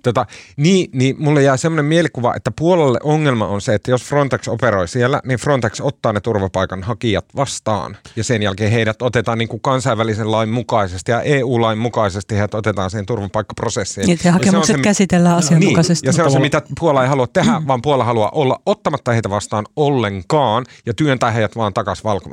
[0.04, 0.26] Tota,
[0.58, 4.88] niin, niin mulle jää semmoinen mielikuva, että puolelle ongelma on se, että jos Frontex operoi
[4.88, 7.98] siellä, niin Frontex ottaa ne turvapaikan hakijat vastaan.
[8.16, 12.90] Ja sen jälkeen heidät otetaan niin kuin kansainvälisen lain mukaisesti ja EU-lain mukaisesti heidät otetaan
[12.90, 14.08] siihen turvapaikkaprosessiin.
[14.08, 16.08] Niin, ja hakemukset ja se, käsitellään asianmukaisesti.
[16.08, 17.68] Niin, ja se on se, mitä Puola ei halua tehdä, mm.
[17.68, 22.30] vaan Puola haluaa olla ottamatta heitä vastaan ollenkaan ja työntää heidät vaan takaisin valko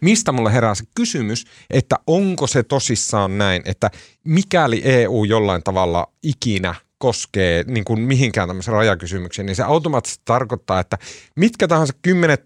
[0.00, 3.90] Mistä mulle herää se kysymys, että onko se tosissaan näin, että
[4.24, 6.69] mikäli EU jollain tavalla ikinä
[7.00, 10.98] koskee niin kuin mihinkään tämmöisen rajakysymykseen, niin se automaattisesti tarkoittaa, että
[11.36, 12.42] mitkä tahansa kymmenet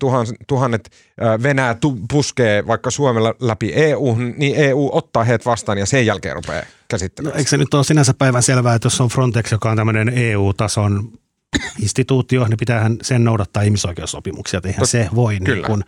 [0.49, 0.90] tuhannet
[1.43, 1.77] Venäjä
[2.11, 7.35] puskee vaikka Suomella läpi EU, niin EU ottaa heidät vastaan ja sen jälkeen rupeaa käsittelemään.
[7.35, 10.09] No, eikö se nyt ole sinänsä päivän selvää, että jos on Frontex, joka on tämmöinen
[10.09, 11.12] EU-tason
[11.83, 15.85] instituutio, niin pitäähän sen noudattaa ihmisoikeussopimuksia, että eihän Tot, se voi niin kuin,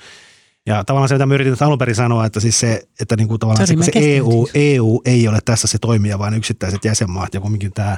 [0.66, 3.40] ja tavallaan se, mitä mä yritin alun perin sanoa, että siis se, että niin kuin
[3.40, 7.72] tavallaan se, se EU, EU ei ole tässä se toimija, vaan yksittäiset jäsenmaat ja kumminkin
[7.72, 7.96] tämä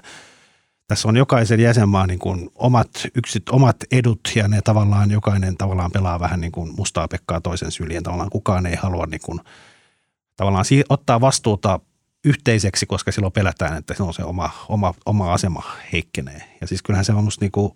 [0.89, 5.91] tässä on jokaisen jäsenmaan niin kuin omat, yksit, omat edut ja ne tavallaan jokainen tavallaan
[5.91, 8.03] pelaa vähän niin kuin mustaa pekkaa toisen syliin.
[8.03, 9.41] Tavallaan kukaan ei halua niin kuin,
[10.37, 11.81] tavallaan ottaa vastuuta
[12.25, 16.57] yhteiseksi, koska silloin pelätään, että se on se oma, oma, oma asema heikkenee.
[16.61, 17.73] Ja siis kyllähän se on musta niin kuin,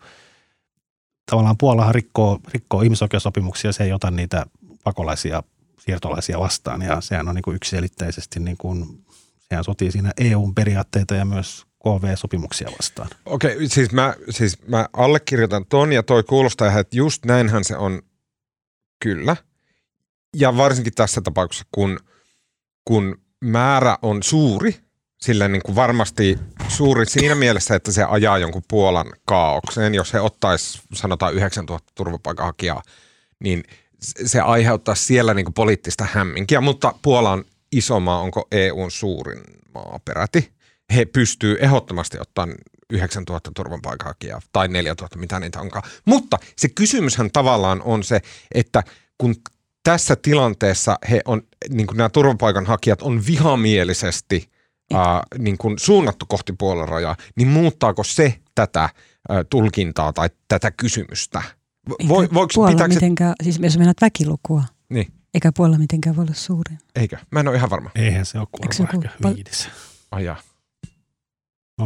[1.31, 4.47] tavallaan Puolahan rikkoo, rikkoo ihmisoikeussopimuksia, se ei ota niitä
[4.85, 5.43] pakolaisia,
[5.79, 9.05] siirtolaisia vastaan ja sehän on niin kuin yksiselitteisesti, niin kuin,
[9.49, 13.09] sehän sotii siinä EUn periaatteita ja myös KV-sopimuksia vastaan.
[13.27, 17.77] Okei, okay, siis, mä, siis mä allekirjoitan ton ja toi kuulostaa, että just näinhän se
[17.77, 18.03] on
[19.03, 19.37] kyllä.
[20.37, 21.99] Ja varsinkin tässä tapauksessa, kun,
[22.85, 24.75] kun määrä on suuri,
[25.21, 29.95] sillä niin kuin varmasti suuri siinä mielessä, että se ajaa jonkun Puolan kaaukseen.
[29.95, 32.83] Jos he ottaisi sanotaan 9000 turvapaikanhakijaa,
[33.39, 33.65] niin
[34.01, 39.43] se aiheuttaa siellä niin kuin poliittista hämminkiä, mutta Puola on iso maa, onko EUn suurin
[39.75, 40.53] maa peräti.
[40.95, 42.55] He pystyy ehdottomasti ottamaan
[42.91, 45.83] 9000 turvapaikanhakijaa tai 4000, mitä niitä onkaan.
[46.05, 48.21] Mutta se kysymyshän tavallaan on se,
[48.55, 48.83] että
[49.19, 49.35] kun
[49.83, 54.51] tässä tilanteessa he on, niin kuin nämä turvapaikanhakijat on vihamielisesti
[54.95, 60.71] ää, niin kuin suunnattu kohti puolen rajaa, niin muuttaako se tätä ää, tulkintaa tai tätä
[60.71, 61.43] kysymystä?
[62.09, 65.13] Voi, voiko, Puola pitääkö mitenkään, siis jos menet väkilukua, niin.
[65.35, 66.79] eikä Puola mitenkään voi olla suurin.
[66.97, 67.17] Eikö?
[67.31, 67.91] Mä en ole ihan varma.
[67.95, 69.69] Eihän se ole kuulemma ehkä pal- viides.
[70.11, 70.41] Ai jaa.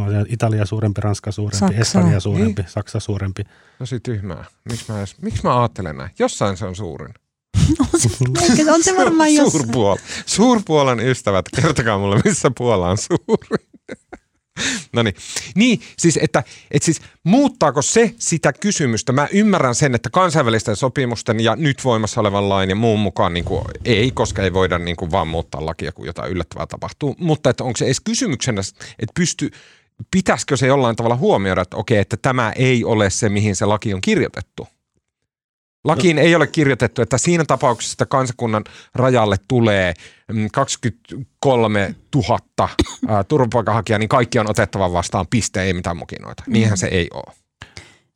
[0.05, 1.81] No, Italia suurempi, Ranska suurempi, Saksa.
[1.81, 2.71] Espanja suurempi, niin?
[2.71, 3.43] Saksa suurempi.
[3.79, 4.45] No sit tyhmää.
[4.69, 6.09] Miksi mä, edes, miksi mä ajattelen näin?
[6.19, 7.13] Jossain se on suurin.
[7.93, 9.51] on, se, on se varmaan jossain.
[9.51, 9.97] Suurpuol.
[10.25, 13.67] Suurpuolen ystävät, kertokaa mulle, missä Puola on suurin.
[14.93, 15.15] No niin.
[15.55, 19.11] Niin, siis että, että siis muuttaako se sitä kysymystä?
[19.11, 23.45] Mä ymmärrän sen, että kansainvälisten sopimusten ja nyt voimassa olevan lain ja muun mukaan niin
[23.45, 27.15] kuin ei, koska ei voida niin kuin vaan muuttaa lakia, kun jotain yllättävää tapahtuu.
[27.19, 28.61] Mutta että onko se edes kysymyksenä,
[28.99, 29.51] että pysty,
[30.11, 33.93] pitäisikö se jollain tavalla huomioida, että okei, että tämä ei ole se, mihin se laki
[33.93, 34.67] on kirjoitettu?
[35.83, 36.21] Lakiin no.
[36.21, 38.63] ei ole kirjoitettu, että siinä tapauksessa, että kansakunnan
[38.95, 39.93] rajalle tulee
[40.51, 41.95] 23 mm,
[43.07, 46.43] 000 turvapaikanhakijaa, niin kaikki on otettava vastaan piste, ei mitään mukinoita.
[46.47, 46.77] Niinhän mm.
[46.77, 47.33] se ei ole.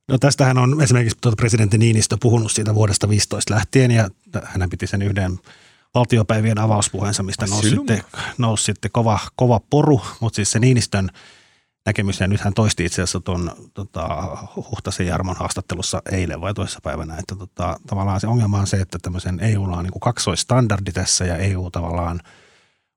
[0.08, 4.10] No tästähän on esimerkiksi tuota presidentti Niinistö puhunut siitä vuodesta 15 lähtien ja
[4.44, 5.40] hän piti sen yhden
[5.96, 8.04] valtiopäivien avauspuheensa, mistä nousi sitten,
[8.38, 11.10] nousi sitten kova, kova poru, mutta siis se Niinistön–
[11.86, 12.20] näkemys.
[12.20, 14.08] Ja nyt hän toisti itse asiassa tuon tota,
[14.56, 19.00] Huhtasen Jarmon haastattelussa eilen vai toisessa päivänä, että tota, tavallaan se ongelma on se, että
[19.02, 22.20] tämmöisen EUlla on niin kuin kaksoistandardi tässä ja EU tavallaan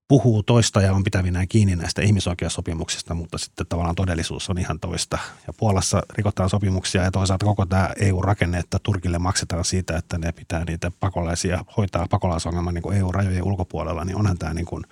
[0.08, 5.18] puhuu toista ja on pitävinään kiinni näistä ihmisoikeussopimuksista, mutta sitten tavallaan todellisuus on ihan toista.
[5.46, 10.32] Ja Puolassa rikotaan sopimuksia ja toisaalta koko tämä EU-rakenne, että Turkille maksetaan siitä, että ne
[10.32, 14.84] pitää niitä pakolaisia, hoitaa pakolaisongelman niin EU-rajojen ulkopuolella, niin onhan tämä niin kuin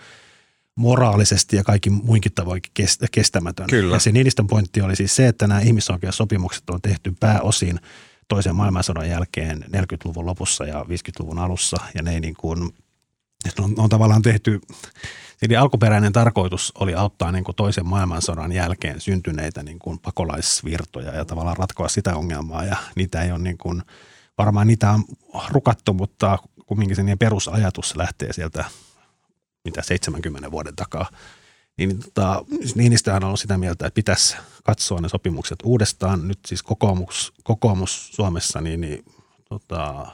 [0.75, 2.63] moraalisesti ja kaikki muinkin tavoin
[3.13, 3.67] kestämätön.
[3.67, 3.97] Kyllä.
[3.97, 7.81] Ja se Niinistön pointti oli siis se, että nämä ihmisoikeussopimukset on tehty pääosin
[8.29, 12.73] toisen maailmansodan jälkeen 40-luvun lopussa ja 50-luvun alussa, ja ne ei niin kuin
[13.49, 14.61] että on, on tavallaan tehty,
[15.43, 21.25] eli alkuperäinen tarkoitus oli auttaa niin kuin toisen maailmansodan jälkeen syntyneitä niin kuin pakolaisvirtoja ja
[21.25, 23.83] tavallaan ratkoa sitä ongelmaa ja niitä ei ole niin kuin,
[24.39, 25.05] varmaan niitä on
[25.49, 28.65] rukattu, mutta kumminkin se perusajatus lähtee sieltä
[29.65, 31.11] mitä 70 vuoden takaa.
[31.79, 32.45] Niin tota,
[32.75, 36.29] Niinistöhän on sitä mieltä, että pitäisi katsoa ne sopimukset uudestaan.
[36.29, 39.05] Nyt siis kokoomus, kokoomus Suomessa, niin, niin
[39.49, 40.07] tota,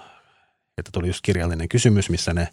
[0.78, 2.48] että tuli just kirjallinen kysymys, missä ne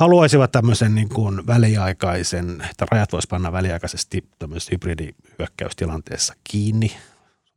[0.00, 6.96] haluaisivat tämmöisen niin kuin väliaikaisen, että rajat voisi panna väliaikaisesti tämmöisessä hybridihyökkäystilanteessa kiinni.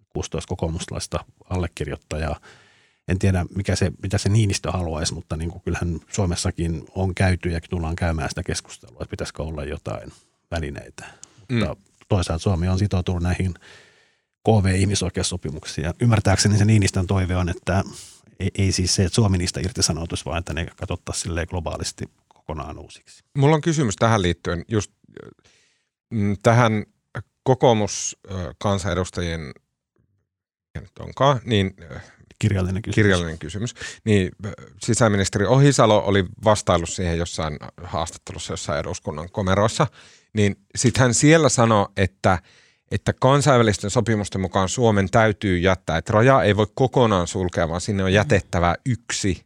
[0.10, 2.40] 16 kokoomuslaista allekirjoittajaa.
[3.08, 7.50] En tiedä, mikä se, mitä se Niinistö haluaisi, mutta niin kuin kyllähän Suomessakin on käyty
[7.50, 10.12] ja tullaan käymään sitä keskustelua, että pitäisikö olla jotain
[10.52, 11.06] välineitä.
[11.50, 11.60] Mm.
[11.60, 11.76] Mutta
[12.10, 13.54] toisaalta Suomi on sitoutunut näihin
[14.44, 15.86] KV-ihmisoikeussopimuksiin.
[15.86, 17.84] Ja ymmärtääkseni se Niinistön toive on, että
[18.40, 23.24] ei, ei siis se, että Suomi niistä irtisanoutuisi, vaan että ne katsottaisiin globaalisti kokonaan uusiksi.
[23.38, 24.92] Mulla on kysymys tähän liittyen, just
[26.10, 26.86] mm, tähän
[27.44, 29.52] kokoomuskansanedustajien,
[31.00, 31.76] onkaan, niin
[32.40, 32.96] kirjallinen kysymys.
[32.96, 33.74] kirjallinen kysymys.
[34.06, 34.32] Niin
[34.82, 39.88] sisäministeri Ohisalo oli vastaillut siihen jossain haastattelussa jossain eduskunnan komeroissa,
[40.34, 42.40] niin sitten hän siellä sanoi, että
[42.92, 48.04] että kansainvälisten sopimusten mukaan Suomen täytyy jättää, että raja ei voi kokonaan sulkea, vaan sinne
[48.04, 49.46] on jätettävä yksi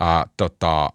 [0.00, 0.90] ää, tota,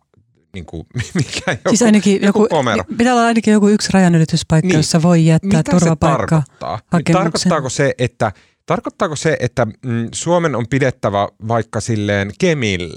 [0.54, 2.84] niin kuin, mikä joku, siis ainakin joku, joku komero.
[2.98, 4.78] Pitää olla ainakin joku yksi rajanylityspaikka, niin.
[4.78, 6.80] jossa voi jättää Mitä turvapaikka se tarkoittaa?
[7.12, 8.32] Tarkoittaako se, että
[8.66, 12.90] Tarkoittaako se, että mm, Suomen on pidettävä vaikka silleen Kemil,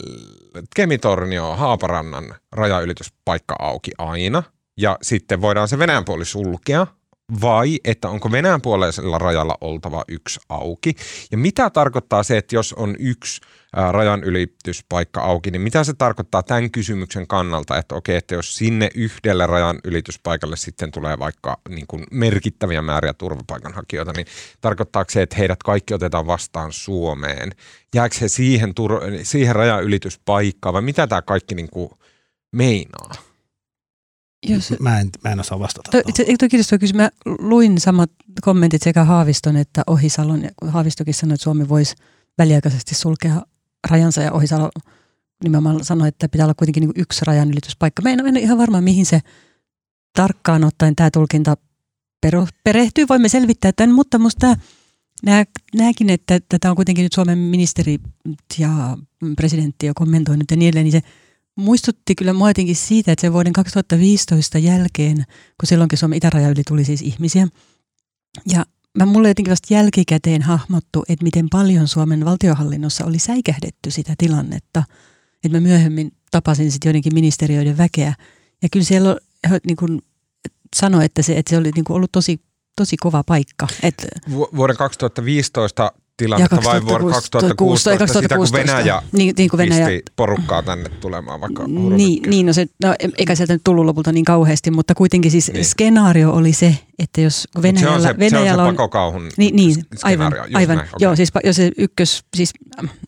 [0.77, 4.43] Kemitornio, Haaparannan rajaylityspaikka auki aina,
[4.77, 6.87] ja sitten voidaan se Venäjän puoli sulkea,
[7.41, 10.95] vai että onko Venäjän puoleisella rajalla oltava yksi auki?
[11.31, 13.41] Ja mitä tarkoittaa se, että jos on yksi
[13.91, 18.91] rajan ylityspaikka auki, niin mitä se tarkoittaa tämän kysymyksen kannalta, että okei, että jos sinne
[18.95, 24.27] yhdelle rajan ylityspaikalle sitten tulee vaikka niin kuin merkittäviä määriä turvapaikanhakijoita, niin
[24.61, 27.51] tarkoittaako se, että heidät kaikki otetaan vastaan Suomeen?
[27.95, 28.75] Jääkö he siihen,
[29.23, 31.91] siihen rajan ylityspaikkaan vai mitä tämä kaikki niin kuin
[32.53, 33.28] meinaa?
[34.47, 35.91] Jos, mä, en, mä en osaa vastata.
[35.91, 36.03] To,
[36.39, 40.43] tuo kiitos tuo Mä luin samat kommentit sekä Haaviston että Ohisalon.
[40.43, 41.95] Ja Haavistokin sanoi, että Suomi voisi
[42.39, 43.43] väliaikaisesti sulkea
[43.91, 44.71] rajansa ja Ohisalo
[45.45, 48.03] nimenomaan sanoi, että pitää olla kuitenkin niin yksi rajanylityspaikka.
[48.03, 49.21] Mä en ole ihan varma, mihin se
[50.17, 51.57] tarkkaan ottaen tämä tulkinta
[52.65, 53.09] perehtyy.
[53.09, 54.57] Voimme selvittää tämän, mutta minusta
[55.75, 57.99] nämäkin, että tätä on kuitenkin nyt Suomen ministeri
[58.59, 58.99] ja
[59.37, 61.09] presidentti jo kommentoinut ja niin edelleen, niin se
[61.59, 65.17] muistutti kyllä mua jotenkin siitä, että se vuoden 2015 jälkeen,
[65.61, 67.49] kun silloinkin Suomen itäraja yli tuli siis ihmisiä,
[68.53, 68.67] ja
[68.99, 74.83] mä mulle jotenkin vasta jälkikäteen hahmottu, että miten paljon Suomen valtiohallinnossa oli säikähdetty sitä tilannetta.
[75.45, 78.15] Että mä myöhemmin tapasin sitten joidenkin ministeriöiden väkeä.
[78.63, 79.17] Ja kyllä siellä
[79.67, 80.03] niin kuin
[80.77, 82.41] sanoi, että se, että se oli niin kuin ollut tosi,
[82.77, 83.67] tosi kova paikka.
[83.83, 89.87] Et, Vuoden 2015 tilannetta vai vuonna 2016, 2016 sitä kun Venäjä, niin, niin kuin Venäjä
[89.87, 91.65] pisti porukkaa tänne tulemaan vaikka
[91.97, 95.53] Niin, niin no se, no, eikä sieltä nyt tullut lopulta niin kauheasti, mutta kuitenkin siis
[95.53, 95.65] niin.
[95.65, 98.67] skenaario oli se, että jos Venäjällä, se on se, Venäjällä on...
[98.67, 100.77] Se on se pakokauhun niin, niin, aivan, aivan.
[100.77, 100.99] Näin, okay.
[100.99, 102.51] Joo, siis jos se ykkös, siis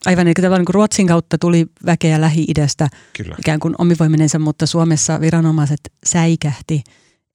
[0.05, 3.35] aivan, eli tavallaan niin Ruotsin kautta tuli väkeä Lähi-idästä Kyllä.
[3.39, 6.83] ikään kuin omivoiminensa, mutta Suomessa viranomaiset säikähti,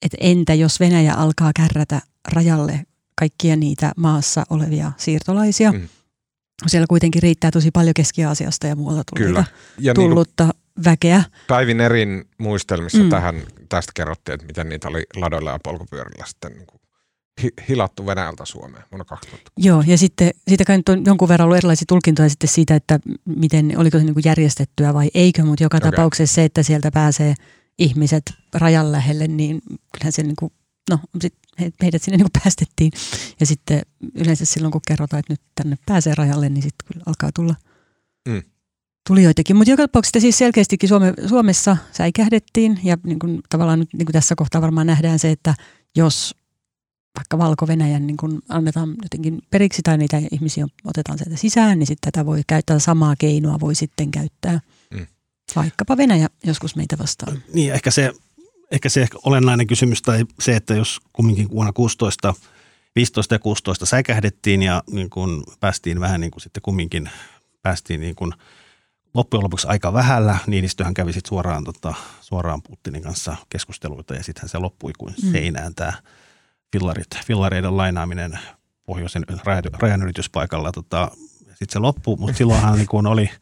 [0.01, 2.01] että entä jos Venäjä alkaa kärrätä
[2.33, 2.79] rajalle
[3.19, 5.71] kaikkia niitä maassa olevia siirtolaisia.
[5.71, 5.87] Mm.
[6.67, 9.43] Siellä kuitenkin riittää tosi paljon Keski-Aasiasta ja muualta tulleita,
[9.79, 11.23] ja tullutta niin väkeä.
[11.47, 13.09] Päivin erin muistelmissa mm.
[13.09, 13.35] tähän,
[13.69, 16.81] tästä kerrottiin, että miten niitä oli ladoilla ja polkupyörillä sitten niin kuin
[17.69, 19.51] hilattu Venäjältä Suomeen vuonna 2000.
[19.57, 22.99] Joo, ja sitten siitä kai nyt on jonkun verran ollut erilaisia tulkintoja sitten siitä, että
[23.25, 25.91] miten, oliko se niin kuin järjestettyä vai eikö, mutta joka okay.
[25.91, 27.33] tapauksessa se, että sieltä pääsee
[27.79, 30.51] ihmiset rajan lähelle, niin kyllähän se niin kuin,
[30.89, 31.33] no sit
[31.81, 32.91] heidät sinne niin päästettiin.
[33.39, 33.81] Ja sitten
[34.15, 37.55] yleensä silloin, kun kerrotaan, että nyt tänne pääsee rajalle, niin sitten kyllä alkaa tulla
[38.27, 38.43] mm.
[39.07, 39.55] tulijoitakin.
[39.55, 44.13] Mutta joka tapauksessa siis selkeästikin Suome, Suomessa säikähdettiin ja niin kuin, tavallaan nyt niin kuin
[44.13, 45.55] tässä kohtaa varmaan nähdään se, että
[45.95, 46.35] jos
[47.17, 52.11] vaikka Valko-Venäjän niin kun annetaan jotenkin periksi tai niitä ihmisiä otetaan sieltä sisään, niin sitten
[52.11, 54.59] tätä voi käyttää, samaa keinoa voi sitten käyttää.
[54.93, 55.07] Mm.
[55.55, 57.43] Vaikkapa Venäjä joskus meitä vastaan.
[57.53, 58.13] Niin, ehkä se
[58.71, 62.33] ehkä se ehkä olennainen kysymys tai se, että jos kumminkin vuonna 16,
[62.95, 67.09] 15 ja 16 säikähdettiin ja niin kuin päästiin vähän niin kuin sitten kumminkin
[67.61, 68.33] päästiin niin kuin
[69.13, 70.37] loppujen lopuksi aika vähällä.
[70.47, 75.31] Niinistöhän kävi sitten suoraan, tota, suoraan Putinin kanssa keskusteluita ja sittenhän se loppui kuin mm.
[75.31, 75.93] seinään tämä
[76.71, 78.39] fillarit, fillareiden lainaaminen
[78.85, 79.23] pohjoisen
[79.79, 80.71] rajanylityspaikalla.
[80.71, 83.29] Tota, sitten se loppui, mutta silloinhan niin kuin oli–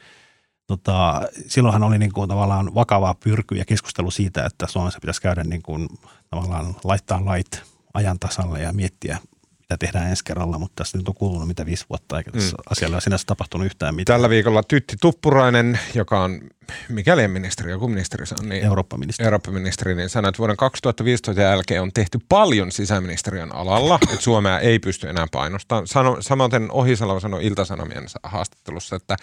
[0.67, 5.43] tota, silloinhan oli niin kuin tavallaan vakavaa pyrky ja keskustelu siitä, että Suomessa pitäisi käydä
[5.43, 5.87] niin kuin,
[6.29, 9.17] tavallaan laittaa lait ajan tasalle ja miettiä,
[9.59, 12.63] mitä tehdään ensi kerralla, mutta tässä nyt on kulunut mitä viisi vuotta, eikä tässä mm.
[12.69, 14.15] asialla sinänsä tapahtunut yhtään mitään.
[14.15, 16.41] Tällä viikolla Tytti Tuppurainen, joka on
[16.89, 19.25] mikäli ministeri, joku ministeri on, niin Eurooppa-ministeri.
[19.25, 24.79] Eurooppa-ministeri, niin sanoi, että vuoden 2015 jälkeen on tehty paljon sisäministeriön alalla, että Suomea ei
[24.79, 25.87] pysty enää painostamaan.
[25.87, 29.17] Sano, samaten Ohisalo sanoi Ilta-Sanomien haastattelussa, että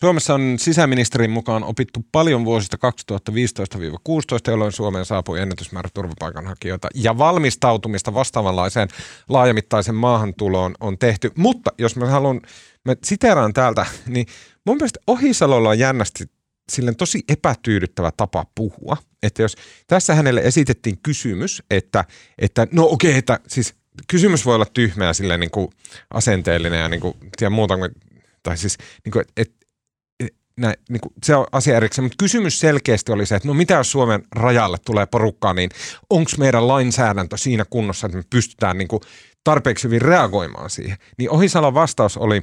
[0.00, 8.14] Suomessa on sisäministerin mukaan opittu paljon vuosista 2015-16, jolloin Suomeen saapui ennätysmäärä turvapaikanhakijoita ja valmistautumista
[8.14, 8.88] vastaavanlaiseen
[9.28, 11.30] laajamittaisen maahantuloon on tehty.
[11.36, 12.40] Mutta jos mä haluan,
[12.84, 14.26] mä siteraan täältä, niin
[14.66, 16.24] mun mielestä Ohisalolla on jännästi
[16.72, 18.96] silleen tosi epätyydyttävä tapa puhua.
[19.22, 19.56] Että jos
[19.86, 22.04] tässä hänelle esitettiin kysymys, että,
[22.38, 23.74] että no okei, okay, että siis
[24.08, 25.68] kysymys voi olla tyhmä ja silleen niin kuin
[26.10, 27.90] asenteellinen ja niin kuin, tiedä muuta kuin,
[28.42, 29.57] tai siis niin kuin, että
[30.58, 33.74] näin, niin kuin, se on asia erikseen, mutta kysymys selkeästi oli se, että no mitä
[33.74, 35.70] jos Suomen rajalle tulee porukkaa, niin
[36.10, 39.00] onko meidän lainsäädäntö siinä kunnossa, että me pystytään niin kuin,
[39.44, 40.96] tarpeeksi hyvin reagoimaan siihen.
[41.18, 42.42] Niin Ohisalon vastaus oli,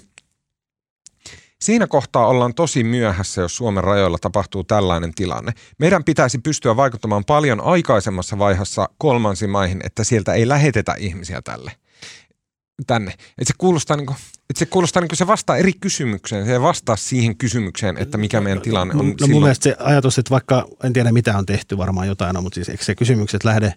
[1.61, 5.51] siinä kohtaa ollaan tosi myöhässä, jos Suomen rajoilla tapahtuu tällainen tilanne.
[5.79, 11.71] Meidän pitäisi pystyä vaikuttamaan paljon aikaisemmassa vaiheessa kolmansiin maihin, että sieltä ei lähetetä ihmisiä tälle
[12.87, 13.13] tänne.
[13.37, 14.17] Et se kuulostaa, niin kuin,
[14.49, 16.45] että se, kuulostaa niin kuin se vastaa eri kysymykseen.
[16.45, 19.07] Se ei vastaa siihen kysymykseen, että mikä meidän tilanne on.
[19.07, 22.37] No, no mun mielestä se ajatus, että vaikka, en tiedä mitä on tehty, varmaan jotain
[22.37, 23.73] on, mutta siis eikö se kysymykset lähde,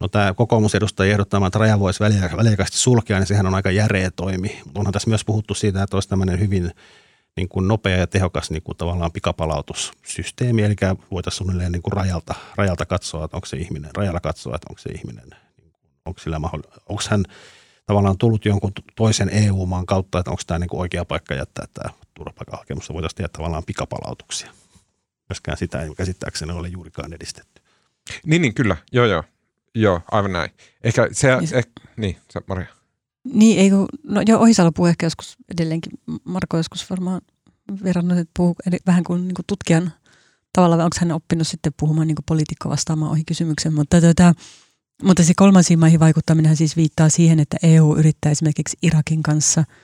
[0.00, 2.00] no tämä kokoomusedustaja ehdottama, että raja voisi
[2.36, 4.60] väliaikaisesti sulkea, niin sehän on aika järeä toimi.
[4.64, 6.70] Mutta onhan tässä myös puhuttu siitä, että olisi tämmöinen hyvin
[7.36, 10.74] niin kuin nopea ja tehokas niin kuin tavallaan pikapalautussysteemi, eli
[11.10, 14.78] voitaisiin suunnilleen niin kuin rajalta, rajalta katsoa, että onko se ihminen, rajalla katsoa, että onko
[14.78, 15.72] se ihminen, niin
[16.04, 17.24] onko, sillä mahdoll- onko hän
[17.86, 21.94] tavallaan tullut jonkun toisen EU-maan kautta, että onko tämä niin kuin oikea paikka jättää tämä
[22.14, 24.50] turvapaikkahakemus, voitaisiin tehdä tavallaan pikapalautuksia.
[25.28, 27.62] Myöskään sitä ei käsittääkseni ole juurikaan edistetty.
[28.26, 28.76] Niin, niin kyllä.
[28.92, 29.24] Joo, joo.
[29.74, 30.50] Joo, aivan näin.
[30.84, 31.66] Ehkä se, niin, eh,
[31.96, 32.66] niin se, Maria.
[33.24, 35.92] Niin, ei kun, no joo, Ohisalo puhuu ehkä joskus edelleenkin,
[36.24, 37.20] Marko joskus varmaan
[37.84, 39.92] verrannut, että puhuu vähän kuin, niin kuin tutkijan
[40.52, 44.34] tavalla, onko hän oppinut sitten puhumaan niin poliitikko vastaamaan ohi kysymyksen, mutta tätä,
[45.02, 49.64] mutta se kolmansiin maihin vaikuttaminen siis viittaa siihen, että EU yrittää esimerkiksi Irakin kanssa–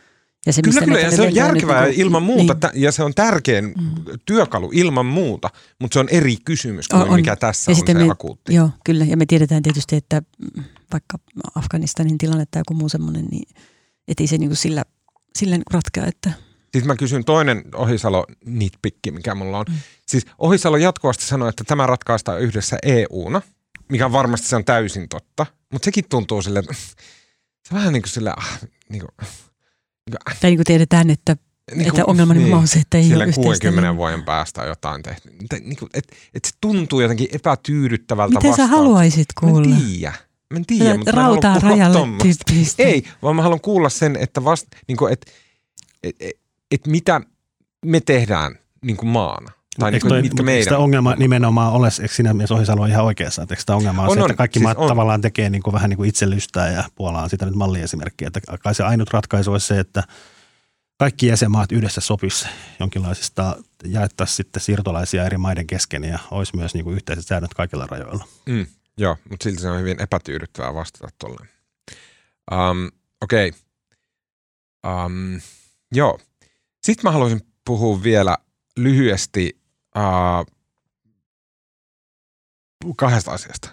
[0.46, 2.82] ja se, kyllä, kyllä, ja se on järkevää niin, ilman muuta, niin.
[2.82, 3.94] ja se on tärkein mm.
[4.24, 5.50] työkalu ilman muuta,
[5.80, 8.54] mutta se on eri kysymys kuin on, mikä tässä ja on se me, akuutti.
[8.54, 10.22] Joo, kyllä, ja me tiedetään tietysti, että
[10.92, 11.18] vaikka
[11.54, 13.48] Afganistanin tilanne tai joku muu semmoinen, niin
[14.20, 14.84] ei se niin kuin sillä,
[15.38, 19.66] sillä niin ratkea, että sitten mä kysyn toinen Ohisalo nitpikki, mikä mulla on.
[19.68, 19.74] Mm.
[20.06, 23.42] Siis Ohisalo jatkuvasti sanoi, että tämä ratkaistaan yhdessä EUna–
[23.88, 26.62] mikä varmasti se on täysin totta, mutta sekin tuntuu sille,
[27.68, 29.28] se vähän niin kuin sille, ah, niin kuin,
[30.10, 31.36] niin kuin, tai niin kuin tiedetään, että
[31.74, 35.30] niin että ongelma niin, on se, että ei ole 60 vuoden päästä jotain tehty.
[35.60, 38.70] Niin kuin, et, et se tuntuu jotenkin epätyydyttävältä Miten vastaus.
[38.70, 39.68] sä haluaisit kuulla?
[39.68, 40.12] Mä en tiedä.
[40.50, 41.98] Mä en tiedä, mutta Rautaa mä rajalle.
[42.78, 45.32] Ei, vaan mä haluan kuulla sen, että vast, niin kuin, et,
[46.02, 46.36] et, et,
[46.70, 47.20] et mitä
[47.84, 49.50] me tehdään niin kuin maana.
[49.78, 50.58] Tai eikö, toi, mitkä meidän...
[50.58, 54.08] Eikö ongelma nimenomaan ole, eikö sinä mies Ohisalo ihan oikeassa, että eikö sitä ongelma on,
[54.08, 54.88] on se, että kaikki siis maat on.
[54.88, 58.28] tavallaan tekee niin kuin, vähän niin kuin itse lystää ja Puola on sitä nyt malliesimerkkiä,
[58.28, 60.02] että kai se ainut ratkaisu olisi se, että
[60.98, 62.46] kaikki jäsenmaat yhdessä sopisi
[62.80, 67.86] jonkinlaisista, jaettaisiin sitten siirtolaisia eri maiden kesken ja olisi myös niin kuin yhteiset säännöt kaikilla
[67.86, 68.24] rajoilla.
[68.46, 71.46] Mm, joo, mutta silti se on hyvin epätyydyttävää vastata tuolle.
[72.52, 72.90] Um,
[73.22, 73.48] Okei.
[73.48, 75.04] Okay.
[75.04, 75.40] Um,
[75.92, 76.18] joo.
[76.82, 78.36] Sitten mä haluaisin puhua vielä
[78.76, 79.57] lyhyesti
[79.98, 80.46] uh,
[82.96, 83.68] kahdesta asiasta.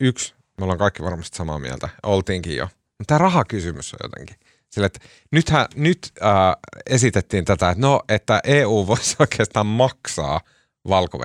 [0.00, 2.68] Yksi, me ollaan kaikki varmasti samaa mieltä, oltiinkin jo.
[3.06, 4.36] Tämä rahakysymys on jotenkin.
[4.70, 10.40] Sillä, että nythän, nyt uh, esitettiin tätä, että no, että EU voisi oikeastaan maksaa
[10.88, 11.18] valko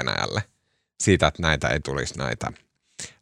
[0.99, 2.51] siitä, että näitä ei tulisi näitä.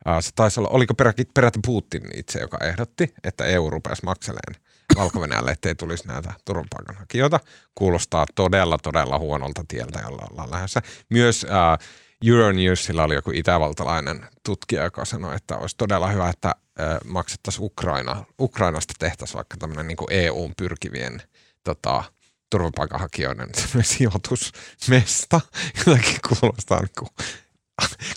[0.07, 4.60] Uh, se taisi olla, oliko peräti, peräti Putin itse, joka ehdotti, että EU rupesi makseleen
[4.95, 5.19] valko
[5.51, 7.39] ettei tulisi näitä turvapaikanhakijoita.
[7.75, 10.81] Kuulostaa todella, todella huonolta tieltä, jolla ollaan lähdössä.
[11.09, 11.87] Myös äh,
[12.25, 18.25] Euronewsilla oli joku itävaltalainen tutkija, joka sanoi, että olisi todella hyvä, että äh, maksettaisiin Ukraina,
[18.39, 21.21] Ukrainasta tehtäisiin vaikka tämmöinen niin EUn pyrkivien
[21.63, 22.03] tota,
[22.49, 23.49] turvapaikanhakijoiden
[23.81, 25.41] sijoitusmesta.
[25.85, 27.09] Jotenkin kuulostaa niin kuin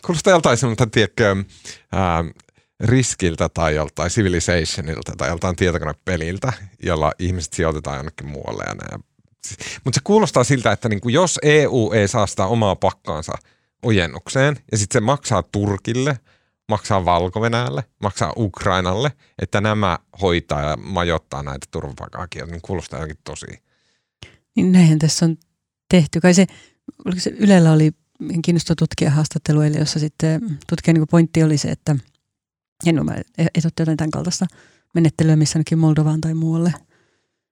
[0.07, 1.37] kuulostaa joltain semmoista, tiedätkö,
[1.93, 2.25] ää,
[2.85, 8.65] riskiltä tai joltain civilizationilta tai joltain tietokonepeliltä, jolla ihmiset sijoitetaan jonnekin muualle.
[9.85, 13.33] Mutta se kuulostaa siltä, että niinku jos EU ei saa sitä omaa pakkaansa
[13.83, 16.19] ojennukseen ja sitten se maksaa Turkille,
[16.69, 17.41] maksaa valko
[18.03, 19.13] maksaa Ukrainalle,
[19.43, 23.47] että nämä hoitaa ja majoittaa näitä turvapaikanhakijoita, niin kuulostaa jotenkin tosi.
[24.57, 25.37] Niin näinhän tässä on
[25.89, 26.21] tehty.
[26.21, 26.47] Kai se,
[27.05, 27.93] oliko se Ylellä oli
[28.45, 31.97] kiinnostava tutkijahaastattelu, eli jossa sitten tutkijan niin pointti oli se, että
[32.87, 32.99] en
[33.39, 34.47] et ole jotain tämän kaltaista
[34.95, 36.75] menettelyä missä ainakin Moldovaan tai muualle,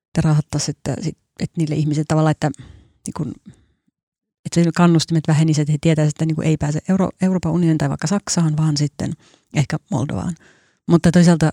[0.07, 0.97] että rahattaisiin, että,
[1.41, 2.51] että niille ihmisille tavallaan, että,
[3.07, 3.35] niin kuin,
[4.45, 7.79] että se kannustimet vähenisivät, että he tietäisivät, että niin kuin ei pääse Euro, Euroopan unionin
[7.79, 9.13] tai vaikka Saksaan, vaan sitten
[9.57, 10.35] ehkä Moldovaan.
[10.89, 11.53] Mutta toisaalta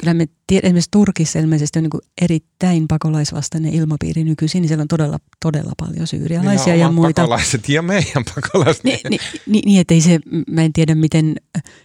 [0.00, 4.88] kyllä me tiedämme, esimerkiksi Turkissa ilmeisesti on niin erittäin pakolaisvastainen ilmapiiri nykyisin, niin siellä on
[4.88, 7.22] todella, todella paljon syyrialaisia niin ja muita.
[7.22, 8.84] pakolaiset ja meidän pakolaiset.
[8.84, 10.20] Ni, ni, ni, niin, että ei se,
[10.50, 11.36] mä en tiedä miten,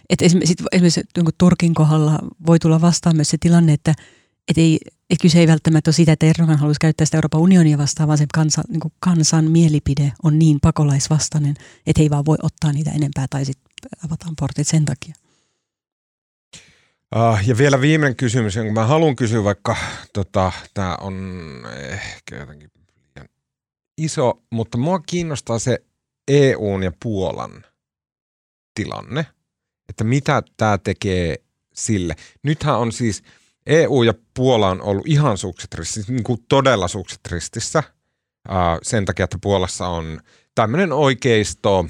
[0.09, 3.93] että esimerkiksi, esimerkiksi niin Turkin kohdalla voi tulla vastaan myös se tilanne, että
[4.49, 7.78] et ei, et kyse ei välttämättä ole siitä, että Erdogan haluaisi käyttää sitä Euroopan unionia
[7.78, 11.55] vastaan, vaan se kansa, niin kansan mielipide on niin pakolaisvastainen,
[11.88, 13.72] että ei vaan voi ottaa niitä enempää tai sitten
[14.05, 15.21] avataan portit sen takia.
[17.16, 19.76] Uh, ja vielä viimeinen kysymys, jonka mä haluan kysyä, vaikka
[20.14, 21.41] tota, tämä on
[21.91, 22.72] ehkä jotenkin
[23.97, 25.84] iso, mutta mua kiinnostaa se
[26.28, 27.66] EUn ja Puolan
[28.76, 29.26] tilanne,
[29.89, 31.36] että mitä tämä tekee
[31.74, 32.16] sille.
[32.43, 33.24] Nythän on siis,
[33.66, 37.84] EU ja Puola on ollut ihan sukset ristissä, niin kuin todella sukset ristissä,
[38.49, 40.22] uh, sen takia, että Puolassa on
[40.55, 41.86] tämmöinen oikeisto,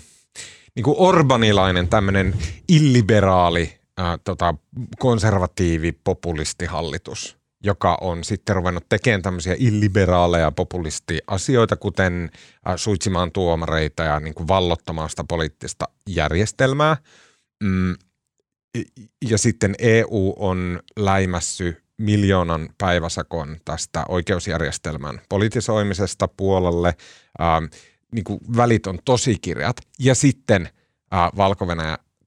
[0.76, 2.36] niin kuin Orbanilainen tämmöinen
[2.67, 4.56] illiberaali äh, tota,
[4.99, 12.32] konservatiivi populistihallitus, joka on sitten ruvennut tekemään tämmöisiä illiberaaleja populistiasioita, kuten
[12.68, 16.97] äh, suitsimaan tuomareita ja niin kuin vallottamaan sitä poliittista järjestelmää.
[17.64, 17.95] Mm,
[19.30, 26.95] ja sitten EU on läimässy miljoonan päiväsakon tästä oikeusjärjestelmän politisoimisesta puolelle.
[27.41, 27.66] Ähm,
[28.12, 29.78] niin kuin välit on tosi kirjat.
[29.99, 30.70] Ja sitten
[31.14, 31.66] äh, valko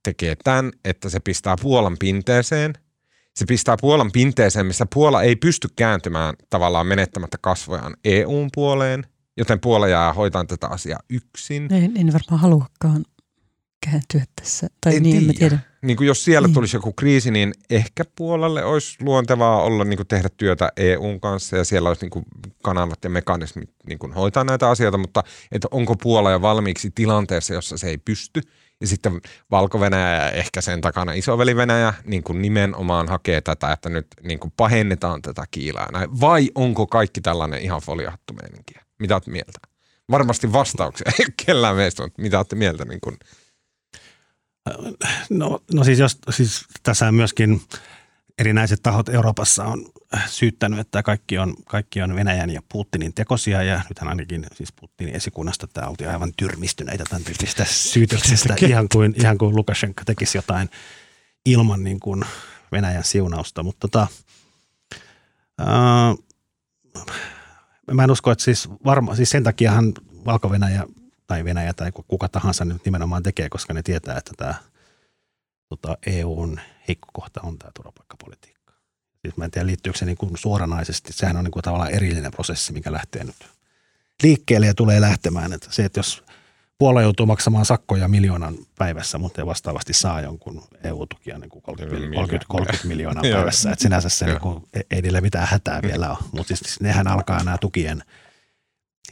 [0.05, 2.73] tekee tämän, että se pistää Puolan pinteeseen.
[3.37, 9.61] Se pistää Puolan pinteeseen, missä Puola ei pysty kääntymään tavallaan menettämättä kasvojaan EUn puoleen, joten
[9.61, 11.73] Puola jää hoitaan tätä asiaa yksin.
[11.73, 13.05] En, en varmaan haluakaan
[13.91, 15.33] kääntyä tässä, tai en niin tiedä.
[15.33, 15.59] en tiedä.
[15.83, 16.55] Niin kuin jos siellä niin.
[16.55, 21.57] tulisi joku kriisi, niin ehkä Puolalle olisi luontevaa olla niin kuin tehdä työtä EUn kanssa
[21.57, 22.25] ja siellä olisi niin kuin
[22.63, 27.55] kanavat ja mekanismit niin kuin hoitaa näitä asioita, mutta että onko Puola jo valmiiksi tilanteessa,
[27.55, 28.41] jossa se ei pysty–
[28.85, 29.21] ja sitten
[29.51, 34.39] Valko-Venäjä ja ehkä sen takana isoveli Venäjä niin kuin nimenomaan hakee tätä, että nyt niin
[34.39, 35.93] kuin pahennetaan tätä kiilää.
[35.93, 36.21] Näin.
[36.21, 38.35] Vai onko kaikki tällainen ihan foliahattu
[38.99, 39.59] Mitä olette mieltä?
[40.11, 42.85] Varmasti vastauksia ei kellään meistä, mutta mitä olette mieltä?
[42.85, 43.17] Niin kuin?
[45.31, 47.63] No, no siis, jos, siis tässä myöskin
[48.39, 49.87] erinäiset tahot Euroopassa on
[50.27, 55.15] syyttänyt, että kaikki on, kaikki on Venäjän ja Putinin tekosia ja nythän ainakin siis Putinin
[55.15, 60.71] esikunnasta tämä oltiin aivan tyrmistyneitä tämän tyyppistä syytöksestä, ihan kuin, ihan kuin Lukashenka tekisi jotain
[61.47, 62.25] ilman niin kuin
[62.73, 64.07] Venäjän siunausta, mutta tota,
[65.59, 66.15] ää,
[67.93, 69.93] mä en usko, että siis, varma, siis sen takiahan
[70.27, 70.85] Valko-Venäjä
[71.27, 74.55] tai Venäjä tai kuka tahansa nyt nimenomaan tekee, koska ne tietää, että tämä
[75.69, 78.54] tota, EUn heikko kohta on tämä turvapaikkapolitiikka.
[79.25, 81.13] Siis mä en tiedä, liittyykö se niin kuin suoranaisesti.
[81.13, 83.37] Sehän on niin kuin tavallaan erillinen prosessi, mikä lähtee nyt
[84.23, 85.53] liikkeelle ja tulee lähtemään.
[85.53, 86.25] Että se, että jos
[86.79, 92.15] Puola joutuu maksamaan sakkoja miljoonan päivässä, mutta ei vastaavasti saa jonkun EU-tukia niin kuin 30,
[92.15, 93.73] 30, 30 miljoonaa päivässä.
[93.73, 96.19] Että sinänsä se niin kuin, ei niille mitään hätää vielä ole.
[96.33, 98.03] Mutta siis nehän alkaa nämä tukien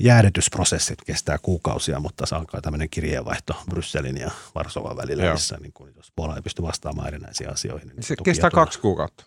[0.01, 5.33] jäädytysprosessit kestää kuukausia, mutta se alkaa tämmöinen kirjeenvaihto Brysselin ja Varsovan välillä, Joo.
[5.33, 7.89] missä niin kuin, jos Puola ei pysty vastaamaan erinäisiin asioihin.
[7.89, 8.65] Niin se kestää tulla.
[8.65, 9.25] kaksi kuukautta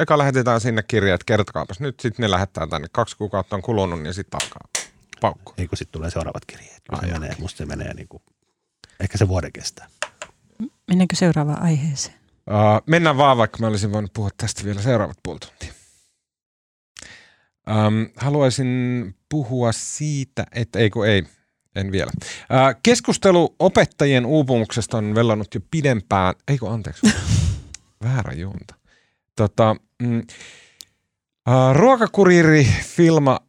[0.00, 2.88] eka lähetetään sinne kirja, että kertokaapas nyt, sitten ne lähettää tänne.
[2.92, 4.68] Kaksi kuukautta on kulunut, niin sitten alkaa
[5.20, 5.54] paukku.
[5.58, 6.82] Ei kun sitten tulee seuraavat kirjeet.
[6.88, 8.22] Ai se menee, musta se menee niin kuin,
[9.00, 9.88] ehkä se vuoden kestää.
[10.88, 12.14] Mennäänkö seuraavaan aiheeseen?
[12.50, 15.72] Uh, mennään vaan, vaikka mä olisin voinut puhua tästä vielä seuraavat puoli tuntia.
[17.70, 21.24] Um, haluaisin puhua siitä, että ei kun ei,
[21.76, 22.10] en vielä.
[22.16, 27.06] Uh, keskustelu opettajien uupumuksesta on vellannut jo pidempään, ei kun anteeksi,
[28.04, 28.74] väärä junta.
[29.36, 30.22] Tota, mm,
[31.48, 32.66] Uh, ruokakuriiri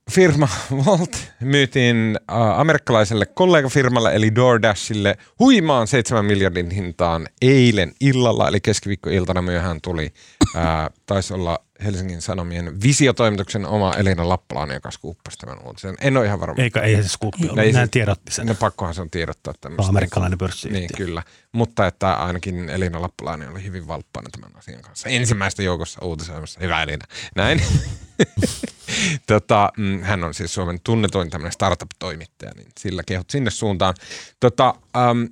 [0.09, 0.47] firma,
[0.85, 9.41] Volt myytiin uh, amerikkalaiselle kollegafirmalle eli DoorDashille huimaan 7 miljardin hintaan eilen illalla, eli keskiviikkoiltana
[9.41, 10.13] myöhään tuli,
[10.55, 10.61] uh,
[11.05, 15.95] taisi olla Helsingin Sanomien visiotoimituksen oma Elina Lappalainen, joka skuuppasi tämän uutisen.
[16.01, 16.63] En ole ihan varma.
[16.63, 18.47] Eikä ei se skuuppi ollut, Ei näin tiedotti sen.
[18.47, 19.89] No pakkohan se on tiedottaa tämmöistä.
[19.89, 20.79] amerikkalainen pörssiyhtiö.
[20.79, 21.23] Niin, kyllä.
[21.51, 25.09] Mutta että ainakin Elina Lappalainen oli hyvin valppaana tämän asian kanssa.
[25.09, 26.59] Ensimmäistä joukossa uutisoimassa.
[26.59, 27.05] Hyvä Elina.
[27.35, 27.61] Näin.
[29.27, 33.93] tota, mm, hän on siis Suomen tunnetuin tämmöinen startup-toimittaja, niin sillä kehut sinne suuntaan.
[34.39, 35.27] Tota, äm,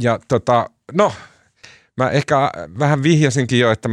[0.00, 1.12] ja tota, no,
[1.96, 3.88] mä ehkä vähän vihjasinkin jo, että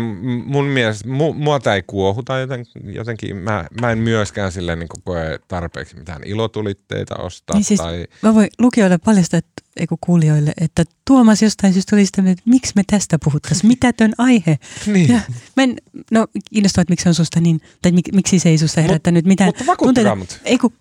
[0.46, 3.38] mun mielestä mu, mua tämä ei kuohuta joten, jotenkin.
[3.38, 7.56] Mä, mä en myöskään silleen niin koe tarpeeksi mitään ilotulitteita ostaa.
[7.56, 12.22] Niin siis- tai, Mä voin lukijoille paljastaa, että, kuulijoille, että Tuomas jostain syystä oli sitä,
[12.22, 14.60] että miksi me tästä puhuttaisiin, mitätön aihe.
[14.94, 15.10] niin.
[15.10, 15.20] Ja
[15.56, 15.76] mä en,
[16.12, 19.26] no kiinnostaa, että miksi se on susta niin, tai mik, miksi se ei susta herättänyt
[19.26, 20.40] mitään mutta vakuuttakaa mut.
[20.46, 20.74] Ei kun,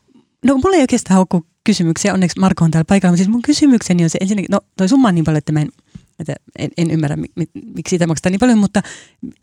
[0.45, 4.05] no mulla ei oikeastaan ole kysymyksiä, onneksi Marko on täällä paikalla, mutta siis mun kysymykseni
[4.05, 5.69] on se ensinnäkin, no toi summa on niin paljon, että mä en,
[6.59, 8.83] en, en ymmärrä, mi, mi, miksi siitä maksetaan niin paljon, mutta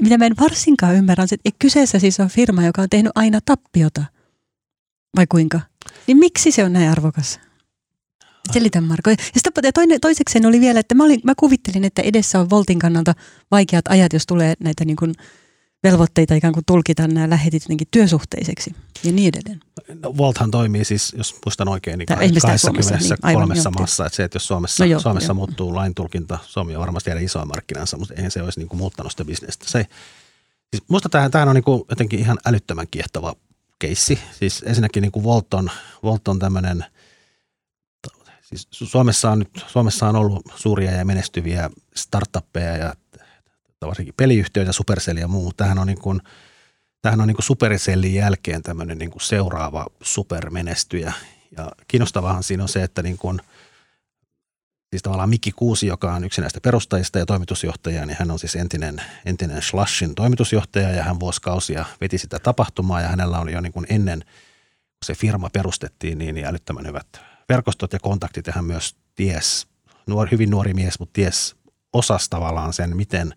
[0.02, 3.12] mitä mä en varsinkaan ymmärrä on se, että kyseessä siis on firma, joka on tehnyt
[3.16, 4.04] aina tappiota,
[5.16, 5.62] vai kuinka?
[6.08, 7.40] Niin miksi se on näin arvokas?
[8.54, 9.10] Selitä Marko.
[9.10, 12.80] Ja sitten toinen, toisekseen oli vielä, että mä, olin, mä kuvittelin, että edessä on Voltin
[12.80, 13.14] kannalta
[13.52, 15.14] vaikeat ajat, jos tulee näitä niin kuin
[15.86, 19.60] velvoitteita ikään kuin tulkita nämä lähetit jotenkin työsuhteiseksi ja niin edelleen.
[20.02, 23.58] No, Volthan toimii siis, jos muistan oikein, niin Tää esimerkiksi täällä Suomessa, 23 niin, aivan,
[23.58, 24.06] joo, maassa.
[24.06, 25.36] Että se, että jos Suomessa, No joo, Suomessa joo.
[25.36, 28.78] muuttuu lain tulkinta, Suomi on varmasti vielä isoa markkinansa, mutta eihän se olisi niin kuin
[28.78, 29.66] muuttanut sitä bisnestä.
[29.68, 29.86] Se,
[30.74, 33.36] siis musta tämähän, tämähän on niin kuin jotenkin ihan älyttömän kiehtova
[33.80, 34.20] keissi.
[34.40, 35.72] Siis ensinnäkin niin kuin Volt on,
[36.04, 36.86] Volt on tämmöinen,
[38.42, 42.94] siis Su- Suomessa on, nyt, Suomessa on ollut suuria ja menestyviä startuppeja ja
[43.82, 45.54] varsinkin peliyhtiöitä, Supercell ja muu.
[45.54, 46.22] Tämähän on niin kuin,
[47.02, 51.14] tämähän on niin kuin Supercellin jälkeen tämmöinen niin kuin seuraava supermenestyjä.
[51.58, 53.42] Ja kiinnostavahan siinä on se, että niin kuin,
[54.90, 58.56] siis tavallaan Mikki Kuusi, joka on yksi näistä perustajista ja toimitusjohtaja, niin hän on siis
[58.56, 63.74] entinen, entinen Slashin toimitusjohtaja ja hän vuosikausia veti sitä tapahtumaa ja hänellä on jo niin
[63.74, 64.24] kuin ennen
[64.96, 67.08] kun se firma perustettiin niin, niin älyttömän hyvät
[67.50, 69.68] verkostot ja kontaktit ja hän myös ties,
[70.08, 71.56] nuori, hyvin nuori mies, mutta ties
[71.94, 73.36] osasi tavallaan sen, miten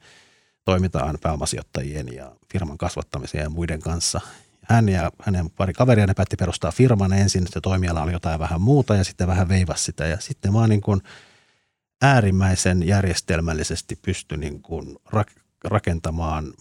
[0.68, 4.20] toimitaan pääomasijoittajien ja firman kasvattamisen ja muiden kanssa.
[4.62, 8.60] Hän ja hänen pari kaveria ne päätti perustaa firman ensin, se toimiala oli jotain vähän
[8.60, 11.00] muuta ja sitten vähän veivasi sitä ja sitten vaan niin kuin
[12.02, 16.54] äärimmäisen järjestelmällisesti pystyi niin kuin rak- rakentamaan,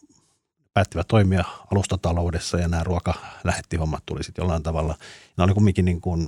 [0.73, 4.95] päättivät toimia alustataloudessa ja nämä ruokalähettihommat tuli sitten jollain tavalla.
[5.37, 6.27] Ne oli kumminkin niin kuin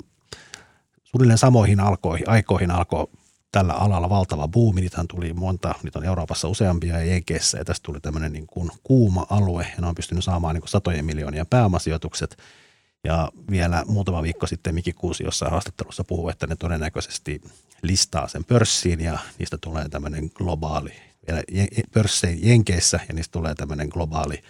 [1.03, 3.07] suunnilleen samoihin alkoihin, aikoihin alkoi
[3.51, 4.81] tällä alalla valtava buumi.
[4.81, 8.69] Niitähän tuli monta, niitä on Euroopassa useampia ja Jenkeissä ja tästä tuli tämmöinen niin kuin
[8.83, 12.37] kuuma alue ja ne on pystynyt saamaan niin kuin satojen miljoonien pääomasijoitukset.
[13.03, 17.41] Ja vielä muutama viikko sitten Miki Kuusi jossain haastattelussa puhui, että ne todennäköisesti
[17.81, 20.91] listaa sen pörssiin ja niistä tulee tämmöinen globaali,
[21.93, 24.43] pörssejä Jenkeissä ja niistä tulee tämmöinen globaali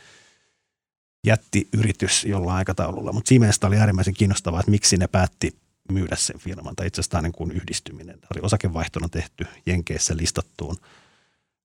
[1.25, 3.13] jättiyritys jollain aikataululla.
[3.13, 5.59] Mutta siinä oli äärimmäisen kiinnostavaa, että miksi ne päätti
[5.89, 8.19] myydä sen firman, tai itse asiassa niin kuin yhdistyminen.
[8.19, 10.77] Tämä oli osakevaihtona tehty Jenkeissä listattuun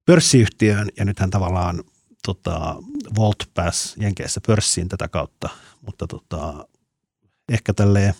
[0.05, 1.85] pörssiyhtiöön, ja nythän tavallaan
[2.27, 2.77] tota,
[3.17, 5.49] Volt pääsi Jenkeissä pörssiin tätä kautta,
[5.87, 6.69] mutta tota,
[7.49, 8.15] ehkä tälleen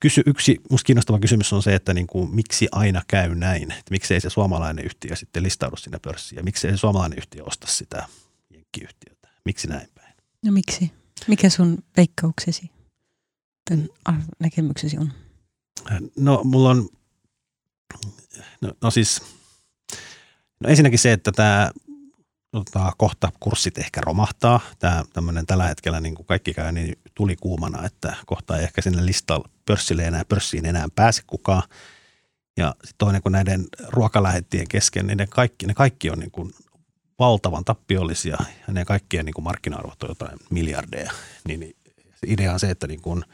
[0.00, 3.90] kysy, yksi musta kiinnostava kysymys on se, että niin kuin, miksi aina käy näin, että
[3.90, 7.44] miksi ei se suomalainen yhtiö sitten listaudu sinne pörssiin, ja miksi ei se suomalainen yhtiö
[7.44, 8.06] osta sitä
[8.50, 10.14] jenkkiyhtiötä, miksi näin päin?
[10.44, 10.92] No miksi?
[11.28, 12.70] Mikä sun veikkauksesi,
[14.04, 15.12] ar- näkemyksesi on?
[16.16, 16.88] No mulla on,
[18.60, 19.22] no, no siis,
[20.60, 21.70] no ensinnäkin se, että tämä
[22.50, 24.60] tota, kohta kurssit ehkä romahtaa.
[24.78, 28.82] Tämä tämmöinen tällä hetkellä niin kuin kaikki käy niin tuli kuumana, että kohta ei ehkä
[28.82, 31.62] sinne listalle pörssille enää, pörssiin enää pääse kukaan.
[32.56, 36.54] Ja sitten toinen kuin näiden ruokalähettien kesken, niin ne kaikki, ne kaikki on niin kuin
[37.18, 38.36] valtavan tappiollisia
[38.66, 41.12] ja ne kaikkien niin kuin markkina-arvot on jotain miljardeja.
[41.48, 41.76] Niin, niin
[42.26, 43.24] idea on se, että niin kuin,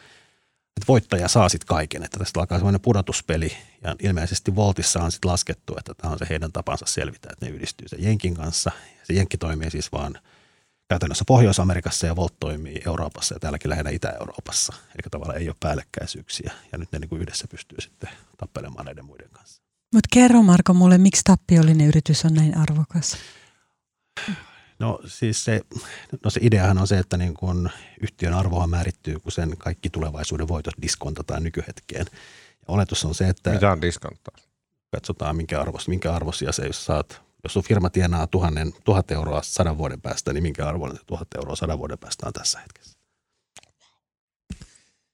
[0.79, 3.53] että voittaja saa sitten kaiken, että tästä alkaa semmoinen pudotuspeli
[3.83, 7.53] ja ilmeisesti Voltissa on sitten laskettu, että tämä on se heidän tapansa selvitä, että ne
[7.53, 8.71] yhdistyy sen Jenkin kanssa.
[9.05, 10.19] Se Jenkki toimii siis vaan
[10.89, 14.73] käytännössä Pohjois-Amerikassa ja Volt toimii Euroopassa ja täälläkin lähinnä Itä-Euroopassa.
[14.73, 19.05] Eli tavallaan ei ole päällekkäisyyksiä ja nyt ne niin kuin yhdessä pystyy sitten tappelemaan näiden
[19.05, 19.63] muiden kanssa.
[19.95, 23.17] Mutta kerro Marko mulle, miksi tappiollinen yritys on näin arvokas?
[24.79, 25.61] No siis se,
[26.25, 27.71] no se ideahan on se, että niin kun
[28.01, 32.07] yhtiön arvohan määrittyy, kun sen kaikki tulevaisuuden voitot diskontataan nykyhetkeen.
[32.51, 34.37] Ja oletus on se, että Mitä on diskonttaa?
[34.91, 39.43] katsotaan minkä, arvos, minkä arvosia se, jos saat, jos sun firma tienaa tuhannen, tuhat euroa
[39.43, 42.99] sadan vuoden päästä, niin minkä arvoinen se tuhat euroa sadan vuoden päästä on tässä hetkessä.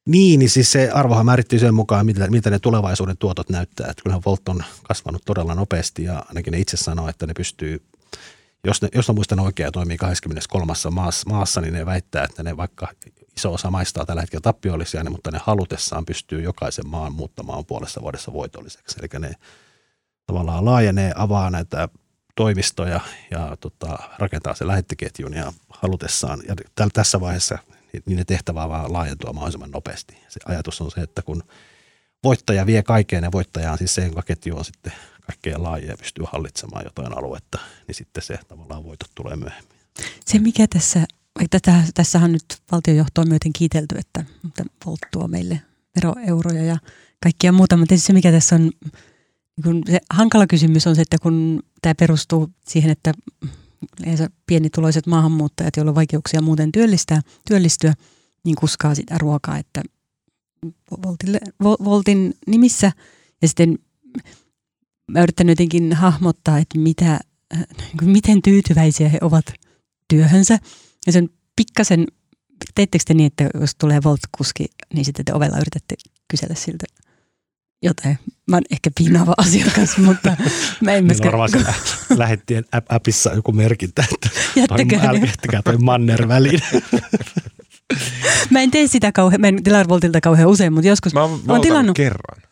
[0.06, 3.90] Niin, niin siis se arvohan määrittyy sen mukaan, miltä, miltä ne tulevaisuuden tuotot näyttää.
[3.90, 7.82] Että kyllähän Volt on kasvanut todella nopeasti ja ainakin ne itse sanoo, että ne pystyy
[8.64, 10.72] jos, ne, jos mä muistan oikein ja toimii 23.
[10.90, 12.88] Maassa, maassa, niin ne väittää, että ne vaikka
[13.36, 18.32] iso osa maista tällä hetkellä tappiollisia, mutta ne halutessaan pystyy jokaisen maan muuttamaan puolessa vuodessa
[18.32, 18.96] voitolliseksi.
[19.00, 19.34] Eli ne
[20.26, 21.88] tavallaan laajenee, avaa näitä
[22.36, 23.00] toimistoja
[23.30, 26.42] ja tota, rakentaa se lähettiketjun ja halutessaan.
[26.48, 27.58] Ja täl, tässä vaiheessa
[28.06, 30.16] niin ne tehtävää vaan laajentua mahdollisimman nopeasti.
[30.28, 31.42] Se ajatus on se, että kun
[32.24, 34.92] voittaja vie kaikkeen ja voittaja on siis se, jonka ketju on sitten
[35.26, 39.78] kaikkein laaja ja pystyy hallitsemaan jotain aluetta, niin sitten se tavallaan voitot tulee myöhemmin.
[40.26, 41.06] Se mikä tässä,
[41.50, 44.24] tätä, tässä on nyt valtionjohtoa myöten kiitelty, että
[44.86, 45.62] Volt tuo meille
[45.96, 46.76] veroeuroja ja
[47.22, 48.70] kaikkia muuta, mutta se mikä tässä on
[49.62, 53.12] kun se hankala kysymys on se, että kun tämä perustuu siihen, että
[54.46, 57.94] pienituloiset maahanmuuttajat, joilla on vaikeuksia muuten työllistää, työllistyä,
[58.44, 59.82] niin kuskaa sitä ruokaa, että
[61.06, 62.92] Voltille, Voltin nimissä.
[63.42, 63.78] Ja sitten
[65.10, 67.20] mä yritän jotenkin hahmottaa, että mitä,
[68.00, 69.44] niin miten tyytyväisiä he ovat
[70.08, 70.58] työhönsä.
[71.06, 72.06] Ja sen pikkasen,
[72.74, 75.94] teittekö te niin, että jos tulee Volt-kuski, niin sitten te ovella yritätte
[76.30, 76.86] kysellä siltä
[77.82, 78.18] jotain.
[78.50, 80.36] Mä oon ehkä piinaava asiakas, mutta
[80.80, 81.32] mä en myöskään...
[81.32, 81.64] Varmaan se
[82.16, 86.60] lähettien appissa joku merkintä, että jättäkää toi manner väliin.
[88.50, 91.14] mä en tee sitä kauhean, mä en tilaa Voltilta kauhean usein, mutta joskus...
[91.14, 92.42] Mä oon, mä oon tilannut kerran.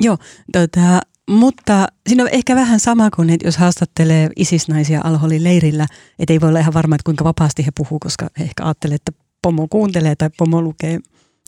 [0.00, 0.18] Joo,
[0.52, 1.00] tota,
[1.32, 5.86] mutta siinä on ehkä vähän sama kuin, että jos haastattelee isisnaisia Alholin leirillä,
[6.18, 8.94] että ei voi olla ihan varma, että kuinka vapaasti he puhuu, koska he ehkä ajattelee,
[8.94, 9.12] että
[9.42, 10.98] pomo kuuntelee tai pomo lukee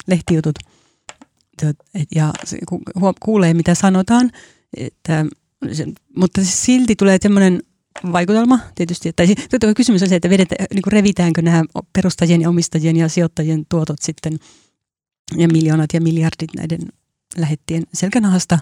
[0.07, 0.59] lehtijutut
[2.15, 2.33] ja
[3.21, 4.31] kuulee mitä sanotaan,
[4.77, 5.27] että,
[6.17, 7.63] mutta silti tulee semmoinen
[8.13, 9.39] vaikutelma tietysti, tai siis,
[9.77, 14.39] kysymys on se, että vedet, niin revitäänkö nämä perustajien ja omistajien ja sijoittajien tuotot sitten
[15.37, 16.81] ja miljoonat ja miljardit näiden
[17.37, 18.59] lähettien selkänahasta.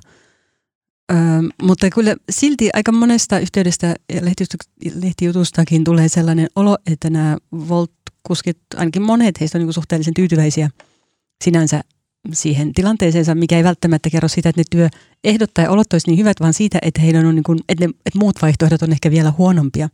[1.63, 4.21] Mutta kyllä silti aika monesta yhteydestä ja
[4.95, 7.37] lehtijutustakin tulee sellainen olo, että nämä
[7.69, 10.71] Volt-kuskit, ainakin monet heistä on niin suhteellisen tyytyväisiä
[11.45, 11.85] sinänsä
[12.33, 16.41] siihen tilanteeseensa, mikä ei välttämättä kerro sitä, että ne työehdot tai olot olisivat niin hyvät,
[16.41, 19.33] vaan siitä, että, heidän on niin kuin, että, ne, että muut vaihtoehdot on ehkä vielä
[19.39, 19.89] huonompia.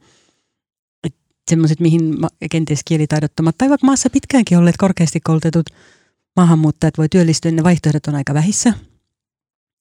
[1.50, 2.16] Semmoiset, mihin
[2.50, 5.66] kenties kielitaidottomat tai vaikka maassa pitkäänkin olleet korkeasti koulutetut
[6.36, 8.74] maahanmuuttajat voi työllistyä, ne vaihtoehdot on aika vähissä.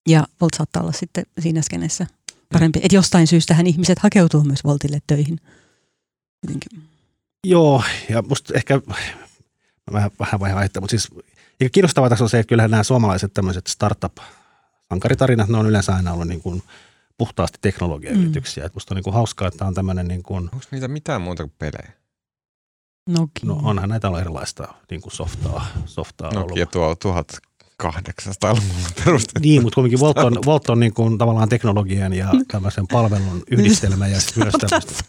[0.08, 2.06] Ja Volt saattaa olla sitten siinä skenessä
[2.52, 2.80] parempi.
[2.82, 5.40] Että jostain syystähän ihmiset hakeutuu myös Voltille töihin.
[6.42, 6.82] Jotenkin.
[7.44, 8.80] Joo, ja musta ehkä
[9.92, 11.08] vähän, vähän vai haittaa, mutta siis
[11.72, 16.28] kiinnostavaa tässä on se, että kyllähän nämä suomalaiset tämmöiset startup-sankaritarinat, ne on yleensä aina ollut
[16.28, 16.62] niin kuin
[17.18, 18.64] puhtaasti teknologiayrityksiä.
[18.64, 18.70] Mm.
[18.74, 20.44] musta on niin kuin hauskaa, että on tämmöinen niin kuin...
[20.44, 21.92] Onko niitä mitään muuta kuin pelejä?
[23.08, 23.44] Nokia.
[23.44, 27.00] No onhan näitä ollut erilaista niin kuin softaa, softaa Nokia ollut.
[27.00, 27.14] tuo
[27.82, 29.40] 1800-luvulla perustettu.
[29.40, 34.08] Niin, mutta kuitenkin Volt on, Volt on niin kuin tavallaan teknologian ja tämmöisen palvelun yhdistelmä
[34.08, 35.04] ja myös tämmöistä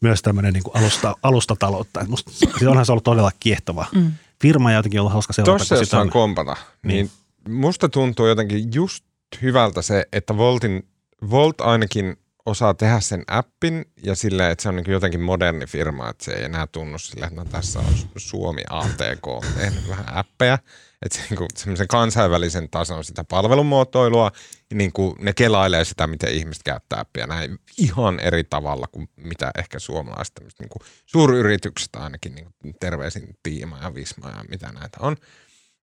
[0.00, 2.04] myös tämmöinen niin kuin alusta, alustataloutta.
[2.08, 5.58] Musta, siis onhan se ollut todella kiehtova mm firma ja jotenkin ollut hauska seurata.
[5.58, 7.10] Tuossa jos on kompata, niin.
[7.46, 9.04] niin musta tuntuu jotenkin just
[9.42, 10.88] hyvältä se, että Voltin,
[11.30, 16.08] Volt ainakin osaa tehdä sen appin ja silleen, että se on niin jotenkin moderni firma,
[16.08, 20.58] että se ei enää tunnu silleen, että no tässä on Suomi ATK tehnyt vähän appeja.
[21.02, 24.32] Että se niin semmoisen kansainvälisen tason sitä palvelumuotoilua,
[24.74, 29.50] niin kuin ne kelailee sitä, miten ihmiset käyttää appia näin ihan eri tavalla kuin mitä
[29.58, 34.98] ehkä suomalaiset niin kuin suuryritykset ainakin, niin kuin terveisin Tiima ja Visma ja mitä näitä
[35.00, 35.16] on.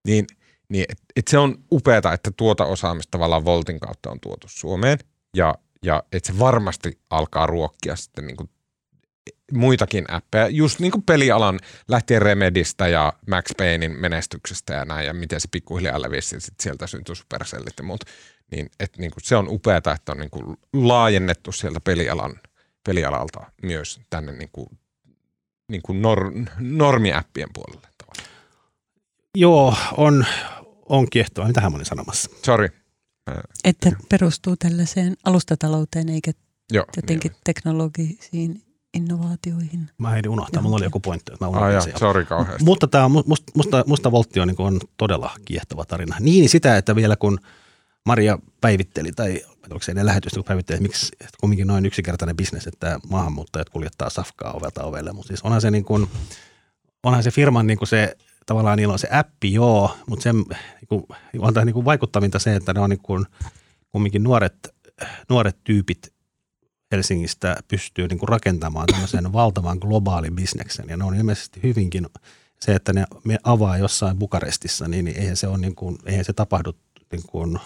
[0.07, 0.27] Niin,
[0.69, 4.99] niin et, et se on upeata, että tuota osaamista tavallaan Voltin kautta on tuotu Suomeen
[5.37, 8.49] ja, ja että se varmasti alkaa ruokkia sitten niin kuin
[9.51, 15.13] muitakin appeja, just niin kuin pelialan lähtien Remedistä ja Max Paynein menestyksestä ja näin, ja
[15.13, 18.03] miten se pikkuhiljaa levisi, sit sieltä syntyi supercellit ja muut.
[18.51, 22.39] Niin, et niin kuin se on upeata, että on niin kuin laajennettu sieltä pelialan,
[22.83, 24.67] pelialalta myös tänne niin kuin,
[25.69, 27.87] niin kuin nor, normiäppien puolelle.
[27.97, 28.33] Tavallaan.
[29.35, 30.25] Joo, on,
[30.89, 31.47] on kiehtoa.
[31.47, 32.31] Mitähän mä olin sanomassa?
[32.45, 32.69] Sorry.
[33.63, 36.31] Että perustuu tällaiseen alustatalouteen eikä
[36.71, 38.62] Joo, jotenkin niin teknologisiin
[38.93, 39.89] innovaatioihin.
[39.97, 42.63] Mä en unohtaa, mulla oli joku pointti, että mä unohdin ah, sorry kauheasti.
[42.63, 46.15] Mutta tämä musta, musta, musta Voltti on, niin on todella kiehtova tarina.
[46.19, 47.39] Niin sitä, että vielä kun
[48.05, 52.35] Maria päivitteli, tai onko se ennen lähetystä, kun päivitteli, että miksi että kumminkin noin yksinkertainen
[52.35, 55.13] bisnes, että maahanmuuttajat kuljettaa safkaa ovelta ovelle.
[55.13, 56.07] Mutta siis onhan se, niin kuin,
[57.03, 60.87] onhan se firman niin kuin se, tavallaan niillä on se appi, joo, mutta sen niin
[60.87, 61.05] kuin,
[61.39, 63.25] on niin kuin vaikuttavinta se, että ne on niin kuin,
[63.91, 64.75] kumminkin nuoret,
[65.29, 66.12] nuoret tyypit
[66.93, 70.85] Helsingistä pystyy niin kuin rakentamaan tämmöisen valtavan globaalin bisneksen.
[70.89, 72.07] Ja ne on ilmeisesti hyvinkin
[72.59, 76.25] se, että ne me avaa jossain Bukarestissa, niin, niin eihän se, on niin kuin, eihän
[76.25, 76.75] se tapahdu
[77.11, 77.59] niin kuin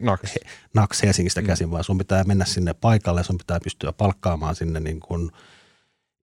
[0.00, 0.34] Naks.
[0.34, 1.46] He, Naks Helsingistä mm.
[1.46, 1.70] käsin, mm.
[1.70, 5.30] vaan sun pitää mennä sinne paikalle, sun pitää pystyä palkkaamaan sinne niin kuin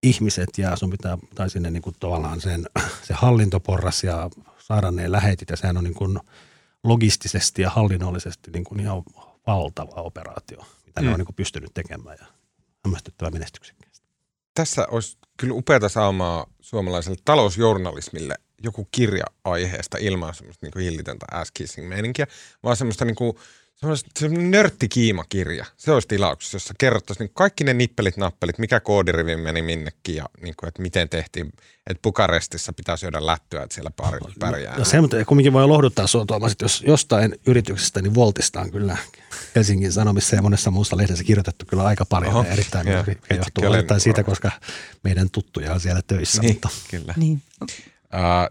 [0.04, 2.66] ihmiset ja sun pitää, tai sinne niin kuin tavallaan sen,
[3.08, 6.20] se hallintoporras ja saada ne lähetit ja sehän on niin kuin
[6.84, 9.04] logistisesti ja hallinnollisesti niin kuin ihan
[9.48, 11.06] valtava operaatio, mitä mm.
[11.06, 12.26] ne on niin kuin pystynyt tekemään ja
[12.86, 14.08] hämmästyttävä menestyksekkäästi.
[14.54, 21.52] Tässä olisi kyllä upeata saamaa suomalaiselle talousjournalismille joku kirja aiheesta ilman semmoista niin hillitöntä ass
[21.52, 22.28] kissing meininkiä,
[22.64, 23.38] vaan semmoista niin kuin
[24.20, 25.66] semmoinen nörttikiimakirja.
[25.78, 30.26] Se olisi tilauksessa, jossa kerrottaisiin niin kaikki ne nippelit, nappelit, mikä koodirivi meni minnekin ja
[30.42, 31.54] niin kuin, että miten tehtiin,
[31.88, 34.78] että Bukarestissa pitää syödä lättyä, että siellä pari, no, pärjää.
[34.78, 38.72] No, se, mutta kumminkin voi lohduttaa sinua Tuomas, että jos jostain yrityksestä, niin Voltista on
[38.72, 38.98] kyllä
[39.56, 43.72] Helsingin Sanomissa ja monessa muussa lehdessä kirjoitettu kyllä aika paljon Oho, ja erittäin mikä johtuu
[43.72, 44.52] osittain siitä, koska
[45.04, 46.42] meidän tuttuja on siellä töissä.
[46.42, 46.70] Niin, mutta.
[46.92, 47.14] kyllä.
[47.18, 47.42] Niin.
[47.62, 47.70] Uh,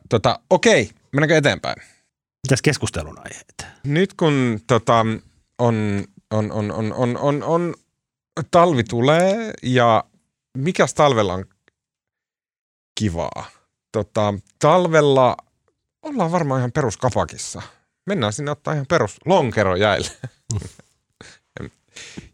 [0.09, 1.77] tota, okei, mennäänkö eteenpäin?
[2.47, 3.67] Mitäs keskustelun aiheet?
[3.85, 5.07] Nyt kun tota,
[5.59, 7.75] on, on, on, on, on, on, on,
[8.51, 10.05] talvi tulee ja
[10.59, 11.45] mikäs talvella on
[12.99, 13.51] kivaa?
[13.93, 15.37] Tota, talvella
[16.03, 17.63] ollaan varmaan ihan peruskapakissa.
[18.07, 20.11] Mennään sinne ottaa ihan perus lonkero jäille.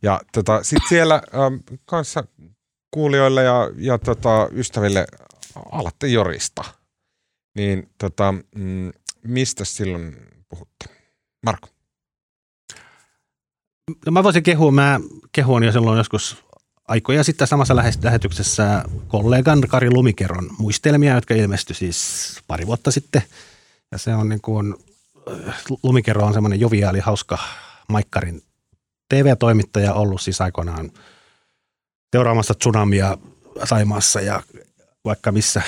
[0.02, 1.54] ja tota, sitten siellä ähm,
[1.84, 2.24] kanssa
[2.90, 5.06] kuulijoille ja, ja tota, ystäville
[5.72, 6.64] alatte jorista.
[7.56, 8.92] Niin tota, mm,
[9.26, 10.16] mistä silloin
[10.48, 10.84] puhutte?
[11.42, 11.68] Marko.
[14.06, 15.00] No mä voisin kehua, mä
[15.32, 16.46] kehuin jo silloin joskus
[16.88, 23.22] aikoja sitten samassa lähetyksessä kollegan Kari Lumikeron muistelmia, jotka ilmestyi siis pari vuotta sitten.
[23.92, 24.74] Ja se on niin kuin,
[25.82, 27.38] Lumikero on semmoinen joviaali, hauska
[27.88, 28.42] Maikkarin
[29.08, 30.90] TV-toimittaja ollut siis aikoinaan
[32.12, 33.18] seuraamassa tsunamia
[33.64, 34.42] Saimaassa ja
[35.04, 35.62] vaikka missä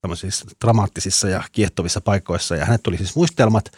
[0.00, 2.56] tämmöisissä dramaattisissa ja kiehtovissa paikoissa.
[2.56, 3.70] Ja hänet tuli siis muistelmat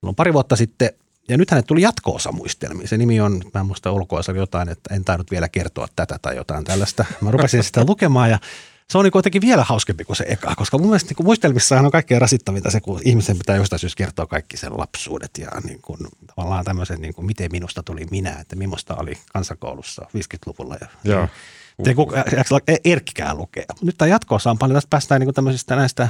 [0.00, 0.90] silloin pari vuotta sitten.
[1.28, 2.88] Ja nyt hänet tuli jatko-osa muistelmiin.
[2.88, 6.36] Se nimi on, mä en muista ulkoa, jotain, että en tainnut vielä kertoa tätä tai
[6.36, 7.04] jotain tällaista.
[7.20, 8.38] Mä rupesin sitä lukemaan ja
[8.90, 11.90] se on niin kuitenkin vielä hauskempi kuin se eka, koska mun mielestä niin muistelmissahan on
[11.90, 15.98] kaikkein rasittavinta se, kun ihmisen pitää jostain syystä kertoa kaikki sen lapsuudet ja niin kuin,
[16.26, 20.76] tavallaan tämmöisen, niin kuin, miten minusta tuli minä, että millaista oli kansakoulussa 50-luvulla.
[20.80, 21.28] Ja, Joo.
[21.86, 22.24] Ei kuka,
[22.84, 23.64] Erkkikään lukea.
[23.82, 26.08] Nyt tämä jatkoosa on paljon, tästä päästään niin tämmöisistä näistä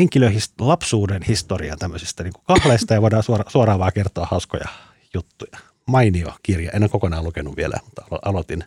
[0.00, 4.68] henkilöhist- lapsuuden historian tämmöisistä niin kuin kahleista ja voidaan suora, suoraan vaan kertoa hauskoja
[5.14, 5.58] juttuja.
[5.86, 8.64] Mainio kirja, en ole kokonaan lukenut vielä, mutta aloitin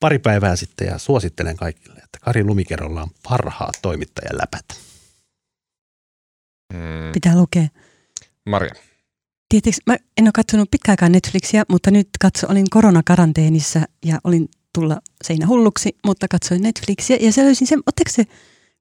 [0.00, 4.64] pari päivää sitten ja suosittelen kaikille, että Kari Lumikerolla on parhaat toimittajan läpät.
[6.74, 7.12] Hmm.
[7.12, 7.68] Pitää lukea.
[8.46, 8.74] Maria.
[9.48, 14.48] Tietysti mä en ole katsonut pitkäaikaan Netflixiä, mutta nyt katso, olin koronakaranteenissa ja olin
[14.80, 18.24] tulla seinähulluksi, mutta katsoin Netflixiä ja se löysin sen, oletteko se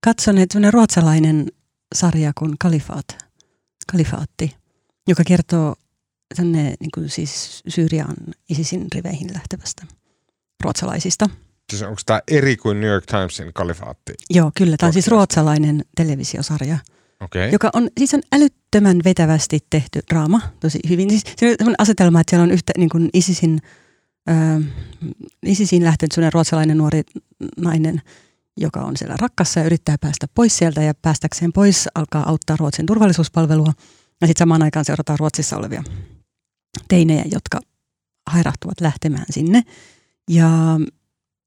[0.04, 1.48] katsoneet sellainen ruotsalainen
[1.96, 3.08] sarja kuin Kalifaat,
[3.92, 4.56] Kalifaatti,
[5.08, 5.76] joka kertoo
[6.36, 8.16] tänne niin kuin siis Syyrian
[8.50, 9.86] ISISin riveihin lähtevästä
[10.64, 11.30] ruotsalaisista.
[11.70, 14.14] Siis onko tämä eri kuin New York Timesin kalifaatti?
[14.30, 14.78] Joo, kyllä.
[14.78, 16.78] Tämä on siis ruotsalainen televisiosarja,
[17.22, 17.50] okay.
[17.50, 21.10] joka on, siis on älyttömän vetävästi tehty draama, tosi hyvin.
[21.10, 23.62] Siis se on asetelma, että siellä on yhtä niin kuin ISISin
[24.30, 24.62] Öö,
[25.46, 27.02] ISISiin lähtenyt sellainen ruotsalainen nuori
[27.58, 28.02] nainen,
[28.58, 32.86] joka on siellä rakkassa ja yrittää päästä pois sieltä ja päästäkseen pois alkaa auttaa Ruotsin
[32.86, 33.74] turvallisuuspalvelua.
[34.22, 35.84] Ja sitten samaan aikaan seurataan Ruotsissa olevia
[36.88, 37.60] teinejä, jotka
[38.30, 39.64] hairahtuvat lähtemään sinne.
[40.30, 40.50] Ja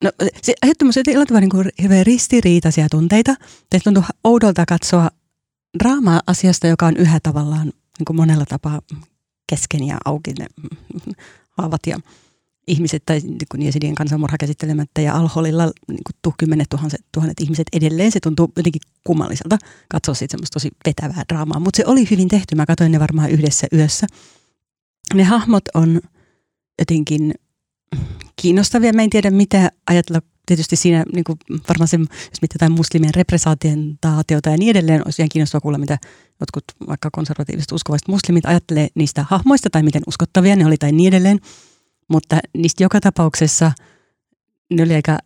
[0.04, 0.10] no,
[0.42, 3.34] se aiheutti minulle niin hirveän ristiriitaisia tunteita.
[3.70, 5.10] Teistä tuntuu oudolta katsoa
[5.78, 8.80] draamaa asiasta, joka on yhä tavallaan niin kuin monella tapaa
[9.46, 10.46] kesken ja auki ne
[11.50, 12.00] haavat ja
[12.66, 18.12] ihmiset tai niin Jesidien kansanmurha käsittelemättä ja alholilla niin kuin kymmenet tuhannet, tuhannet ihmiset edelleen.
[18.12, 19.58] Se tuntuu jotenkin kummalliselta
[19.88, 22.54] katsoa siitä semmoista tosi vetävää draamaa, mutta se oli hyvin tehty.
[22.54, 24.06] Mä katsoin ne varmaan yhdessä yössä.
[25.14, 26.00] Ne hahmot on
[26.78, 27.34] jotenkin
[28.42, 28.92] kiinnostavia.
[28.92, 31.38] Mä en tiedä mitä ajatella tietysti siinä niin kuin
[31.68, 35.98] varmaan se, jos jotain muslimien representaatiota ja niin edelleen, olisi ihan kiinnostavaa kuulla, mitä
[36.40, 41.08] jotkut vaikka konservatiiviset uskovaiset muslimit ajattelee niistä hahmoista tai miten uskottavia ne oli tai niin
[41.08, 41.40] edelleen.
[42.10, 43.72] Mutta niistä joka tapauksessa
[44.70, 45.18] ne oli aika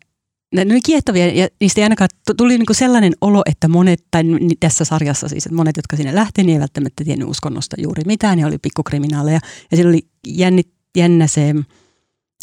[0.55, 4.23] ne oli kiehtovia ja niistä ei ainakaan tuli niinku sellainen olo, että monet, tai
[4.59, 8.37] tässä sarjassa siis, että monet, jotka sinne lähti, niin ei välttämättä tiennyt uskonnosta juuri mitään,
[8.37, 9.39] ne oli pikkukriminaaleja.
[9.71, 11.49] Ja siellä oli jännit, jännä se,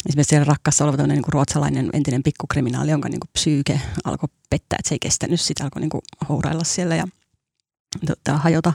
[0.05, 4.77] esimerkiksi siellä rakkassa oleva niin kuin ruotsalainen entinen pikkukriminaali, jonka niin kuin psyyke alkoi pettää,
[4.79, 7.07] että se ei kestänyt sitä, alkoi niin kuin hourailla siellä ja
[8.05, 8.73] tota, hajota.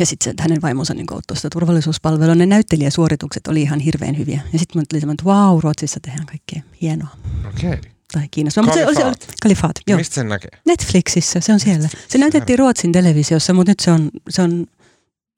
[0.00, 2.34] Ja sitten hänen vaimonsa niin auttoi sitä turvallisuuspalvelua.
[2.34, 4.40] Ne näyttelijäsuoritukset oli ihan hirveän hyviä.
[4.52, 7.08] Ja sitten mä tuli semmoinen, että vau, Ruotsissa tehdään kaikkea hienoa.
[7.48, 7.70] Okei.
[7.70, 7.90] Okay.
[8.12, 8.66] Tai kiinnostavaa.
[8.66, 9.98] Mutta se, oli, se oli, kalifaat, joo.
[9.98, 10.50] Mistä sen näkee?
[10.66, 11.88] Netflixissä, se on siellä.
[12.08, 14.66] Se näytettiin Ruotsin televisiossa, mutta nyt se on, se on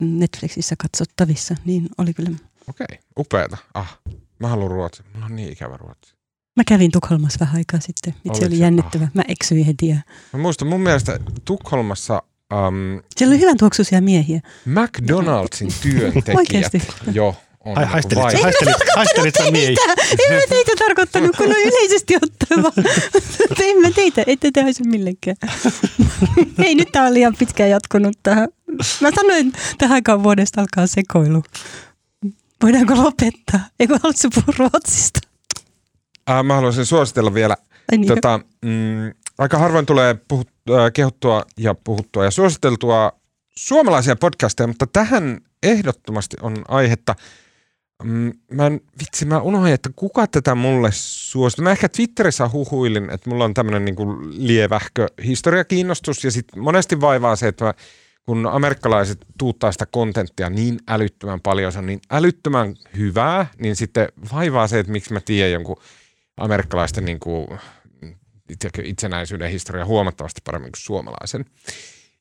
[0.03, 1.55] Netflixissä katsottavissa.
[1.65, 2.31] Niin oli kyllä.
[2.69, 2.99] Okei, okay.
[3.19, 3.57] upeeta.
[3.75, 3.99] Ah,
[4.39, 5.03] mä haluan Ruotsi.
[5.13, 6.15] Mulla on niin ikävä Ruotsi.
[6.57, 8.15] Mä kävin Tukholmassa vähän aikaa sitten.
[8.25, 9.09] Itse Oliko oli jännittävä.
[9.15, 9.89] Mä eksyin heti.
[9.89, 9.97] Ja...
[10.33, 12.23] Mä muistan, mun mielestä Tukholmassa
[12.55, 14.41] um, Siellä oli hyvän tuoksuisia miehiä.
[14.65, 16.73] McDonaldsin työntekijät
[17.13, 17.37] jo
[17.67, 19.77] on niinku haistelit, vai- haistelit, haistelit sä miehiä.
[20.29, 22.87] En mä teitä tarkoittanut, kun on yleisesti ottaen vaan.
[23.71, 25.37] en mä teitä, ette te haise millekään.
[26.65, 28.49] Ei, nyt tää on liian pitkään jatkunut tähän.
[29.01, 31.43] Mä sanoin, että tähän aikaan vuodesta alkaa sekoilu.
[32.63, 33.61] Voidaanko lopettaa?
[33.81, 35.21] Eikö haluatko puhua Ruotsista?
[36.31, 37.57] Äh, mä haluaisin suositella vielä.
[37.93, 43.13] Ai niin, Tota, mm, aika harvoin tulee puhut, äh, kehuttua ja puhuttua ja suositeltua
[43.57, 47.15] suomalaisia podcasteja, mutta tähän ehdottomasti on aihetta.
[48.05, 51.65] Mm, mä en, vitsi, mä unohdin, että kuka tätä mulle suositteli.
[51.65, 57.37] Mä ehkä Twitterissä huhuilin, että mulla on tämmöinen niinku lievähkö historiakiinnostus ja sit monesti vaivaa
[57.37, 57.75] se, että mä,
[58.27, 64.09] kun amerikkalaiset tuuttaa sitä kontenttia niin älyttömän paljon, se on niin älyttömän hyvää, niin sitten
[64.33, 65.77] vaivaa se, että miksi mä tiedän jonkun
[66.37, 67.49] amerikkalaisten niin kuin,
[68.85, 71.45] itsenäisyyden historia huomattavasti paremmin kuin suomalaisen.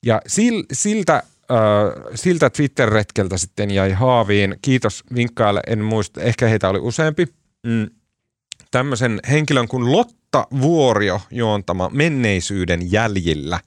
[0.05, 6.69] Ja sil, siltä, äh, siltä Twitter-retkeltä sitten jäi haaviin, kiitos vinkkaille, en muista, ehkä heitä
[6.69, 7.27] oli useampi,
[7.63, 7.87] mm,
[8.71, 13.59] tämmöisen henkilön kuin Lotta Vuorio juontama Menneisyyden jäljillä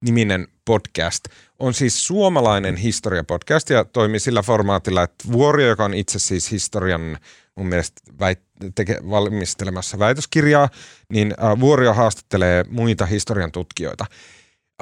[0.00, 1.24] niminen podcast
[1.58, 7.18] on siis suomalainen historiapodcast ja toimii sillä formaatilla, että Vuorio, joka on itse siis historian
[7.54, 8.40] mun mielestä väit,
[8.74, 10.68] teke, valmistelemassa väitöskirjaa,
[11.12, 14.06] niin äh, Vuorio haastattelee muita historian tutkijoita.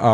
[0.03, 0.13] Äh,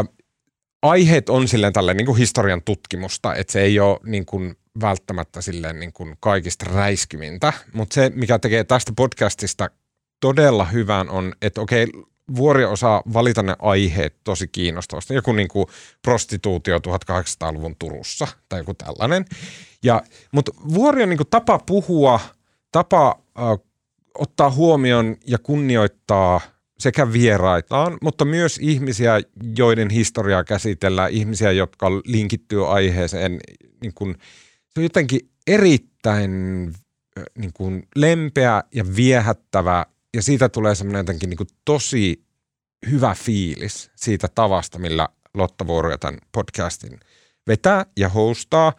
[0.82, 5.42] aiheet on silleen tälleen niin kuin historian tutkimusta, että se ei ole niin kuin välttämättä
[5.42, 9.70] silleen niin kuin kaikista räiskymintä, mutta se, mikä tekee tästä podcastista
[10.20, 11.88] todella hyvän on, että okei,
[12.36, 15.14] Vuori osaa valita ne aiheet tosi kiinnostavasti.
[15.14, 15.68] Joku niin kuin
[16.02, 19.26] prostituutio 1800-luvun Turussa tai joku tällainen.
[19.84, 20.02] Ja,
[20.32, 22.20] mutta Vuori on niin kuin tapa puhua,
[22.72, 23.21] tapa
[24.16, 26.42] ottaa huomioon ja kunnioittaa
[26.80, 29.22] sekä vieraitaan, mutta myös ihmisiä,
[29.58, 33.40] joiden historiaa käsitellään, ihmisiä, jotka linkittyy aiheeseen.
[33.82, 34.16] Niin kuin,
[34.68, 36.32] se on jotenkin erittäin
[37.38, 42.24] niin kuin lempeä ja viehättävä ja siitä tulee semmoinen jotenkin niin kuin tosi
[42.90, 47.00] hyvä fiilis siitä tavasta, millä Lotta Vuorio tämän podcastin
[47.48, 48.74] vetää ja hostaa.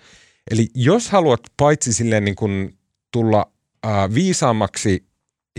[0.51, 2.79] Eli jos haluat paitsi silleen niin kuin
[3.13, 3.52] tulla
[3.87, 5.07] äh, viisaammaksi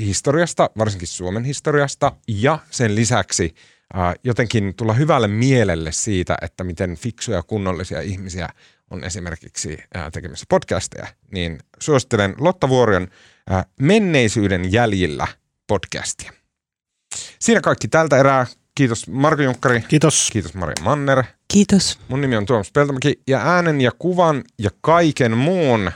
[0.01, 3.55] historiasta, varsinkin Suomen historiasta, ja sen lisäksi
[3.95, 8.49] äh, jotenkin tulla hyvälle mielelle siitä, että miten fiksuja kunnollisia ihmisiä
[8.91, 13.07] on esimerkiksi äh, tekemässä podcasteja, niin suosittelen Lotta Vuorion
[13.51, 15.27] äh, Menneisyyden jäljillä
[15.67, 16.31] podcastia.
[17.39, 18.47] Siinä kaikki tältä erää.
[18.75, 20.29] Kiitos Marko Junkkari, Kiitos.
[20.31, 21.23] kiitos Maria Manner.
[21.47, 21.99] Kiitos.
[22.07, 25.91] Mun nimi on Tuomas Peltomäki ja äänen ja kuvan ja kaiken muun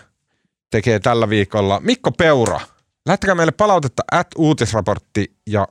[0.72, 2.60] tekee tällä viikolla Mikko Peura.
[3.06, 5.68] Lähettäkää meille palautetta at uutisraportti ja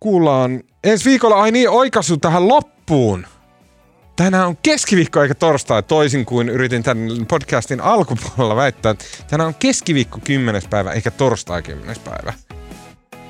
[0.00, 3.26] kuullaan ensi viikolla, ai niin, oikaisu tähän loppuun.
[4.16, 8.94] Tänään on keskiviikko eikä torstai, toisin kuin yritin tämän podcastin alkupuolella väittää.
[9.30, 10.62] Tänään on keskiviikko 10.
[10.70, 11.96] päivä eikä torstai 10.
[12.04, 12.32] päivä.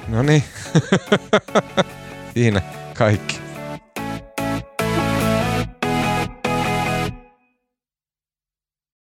[0.09, 0.45] No niin,
[2.35, 2.63] siinä
[2.95, 3.48] kaikki.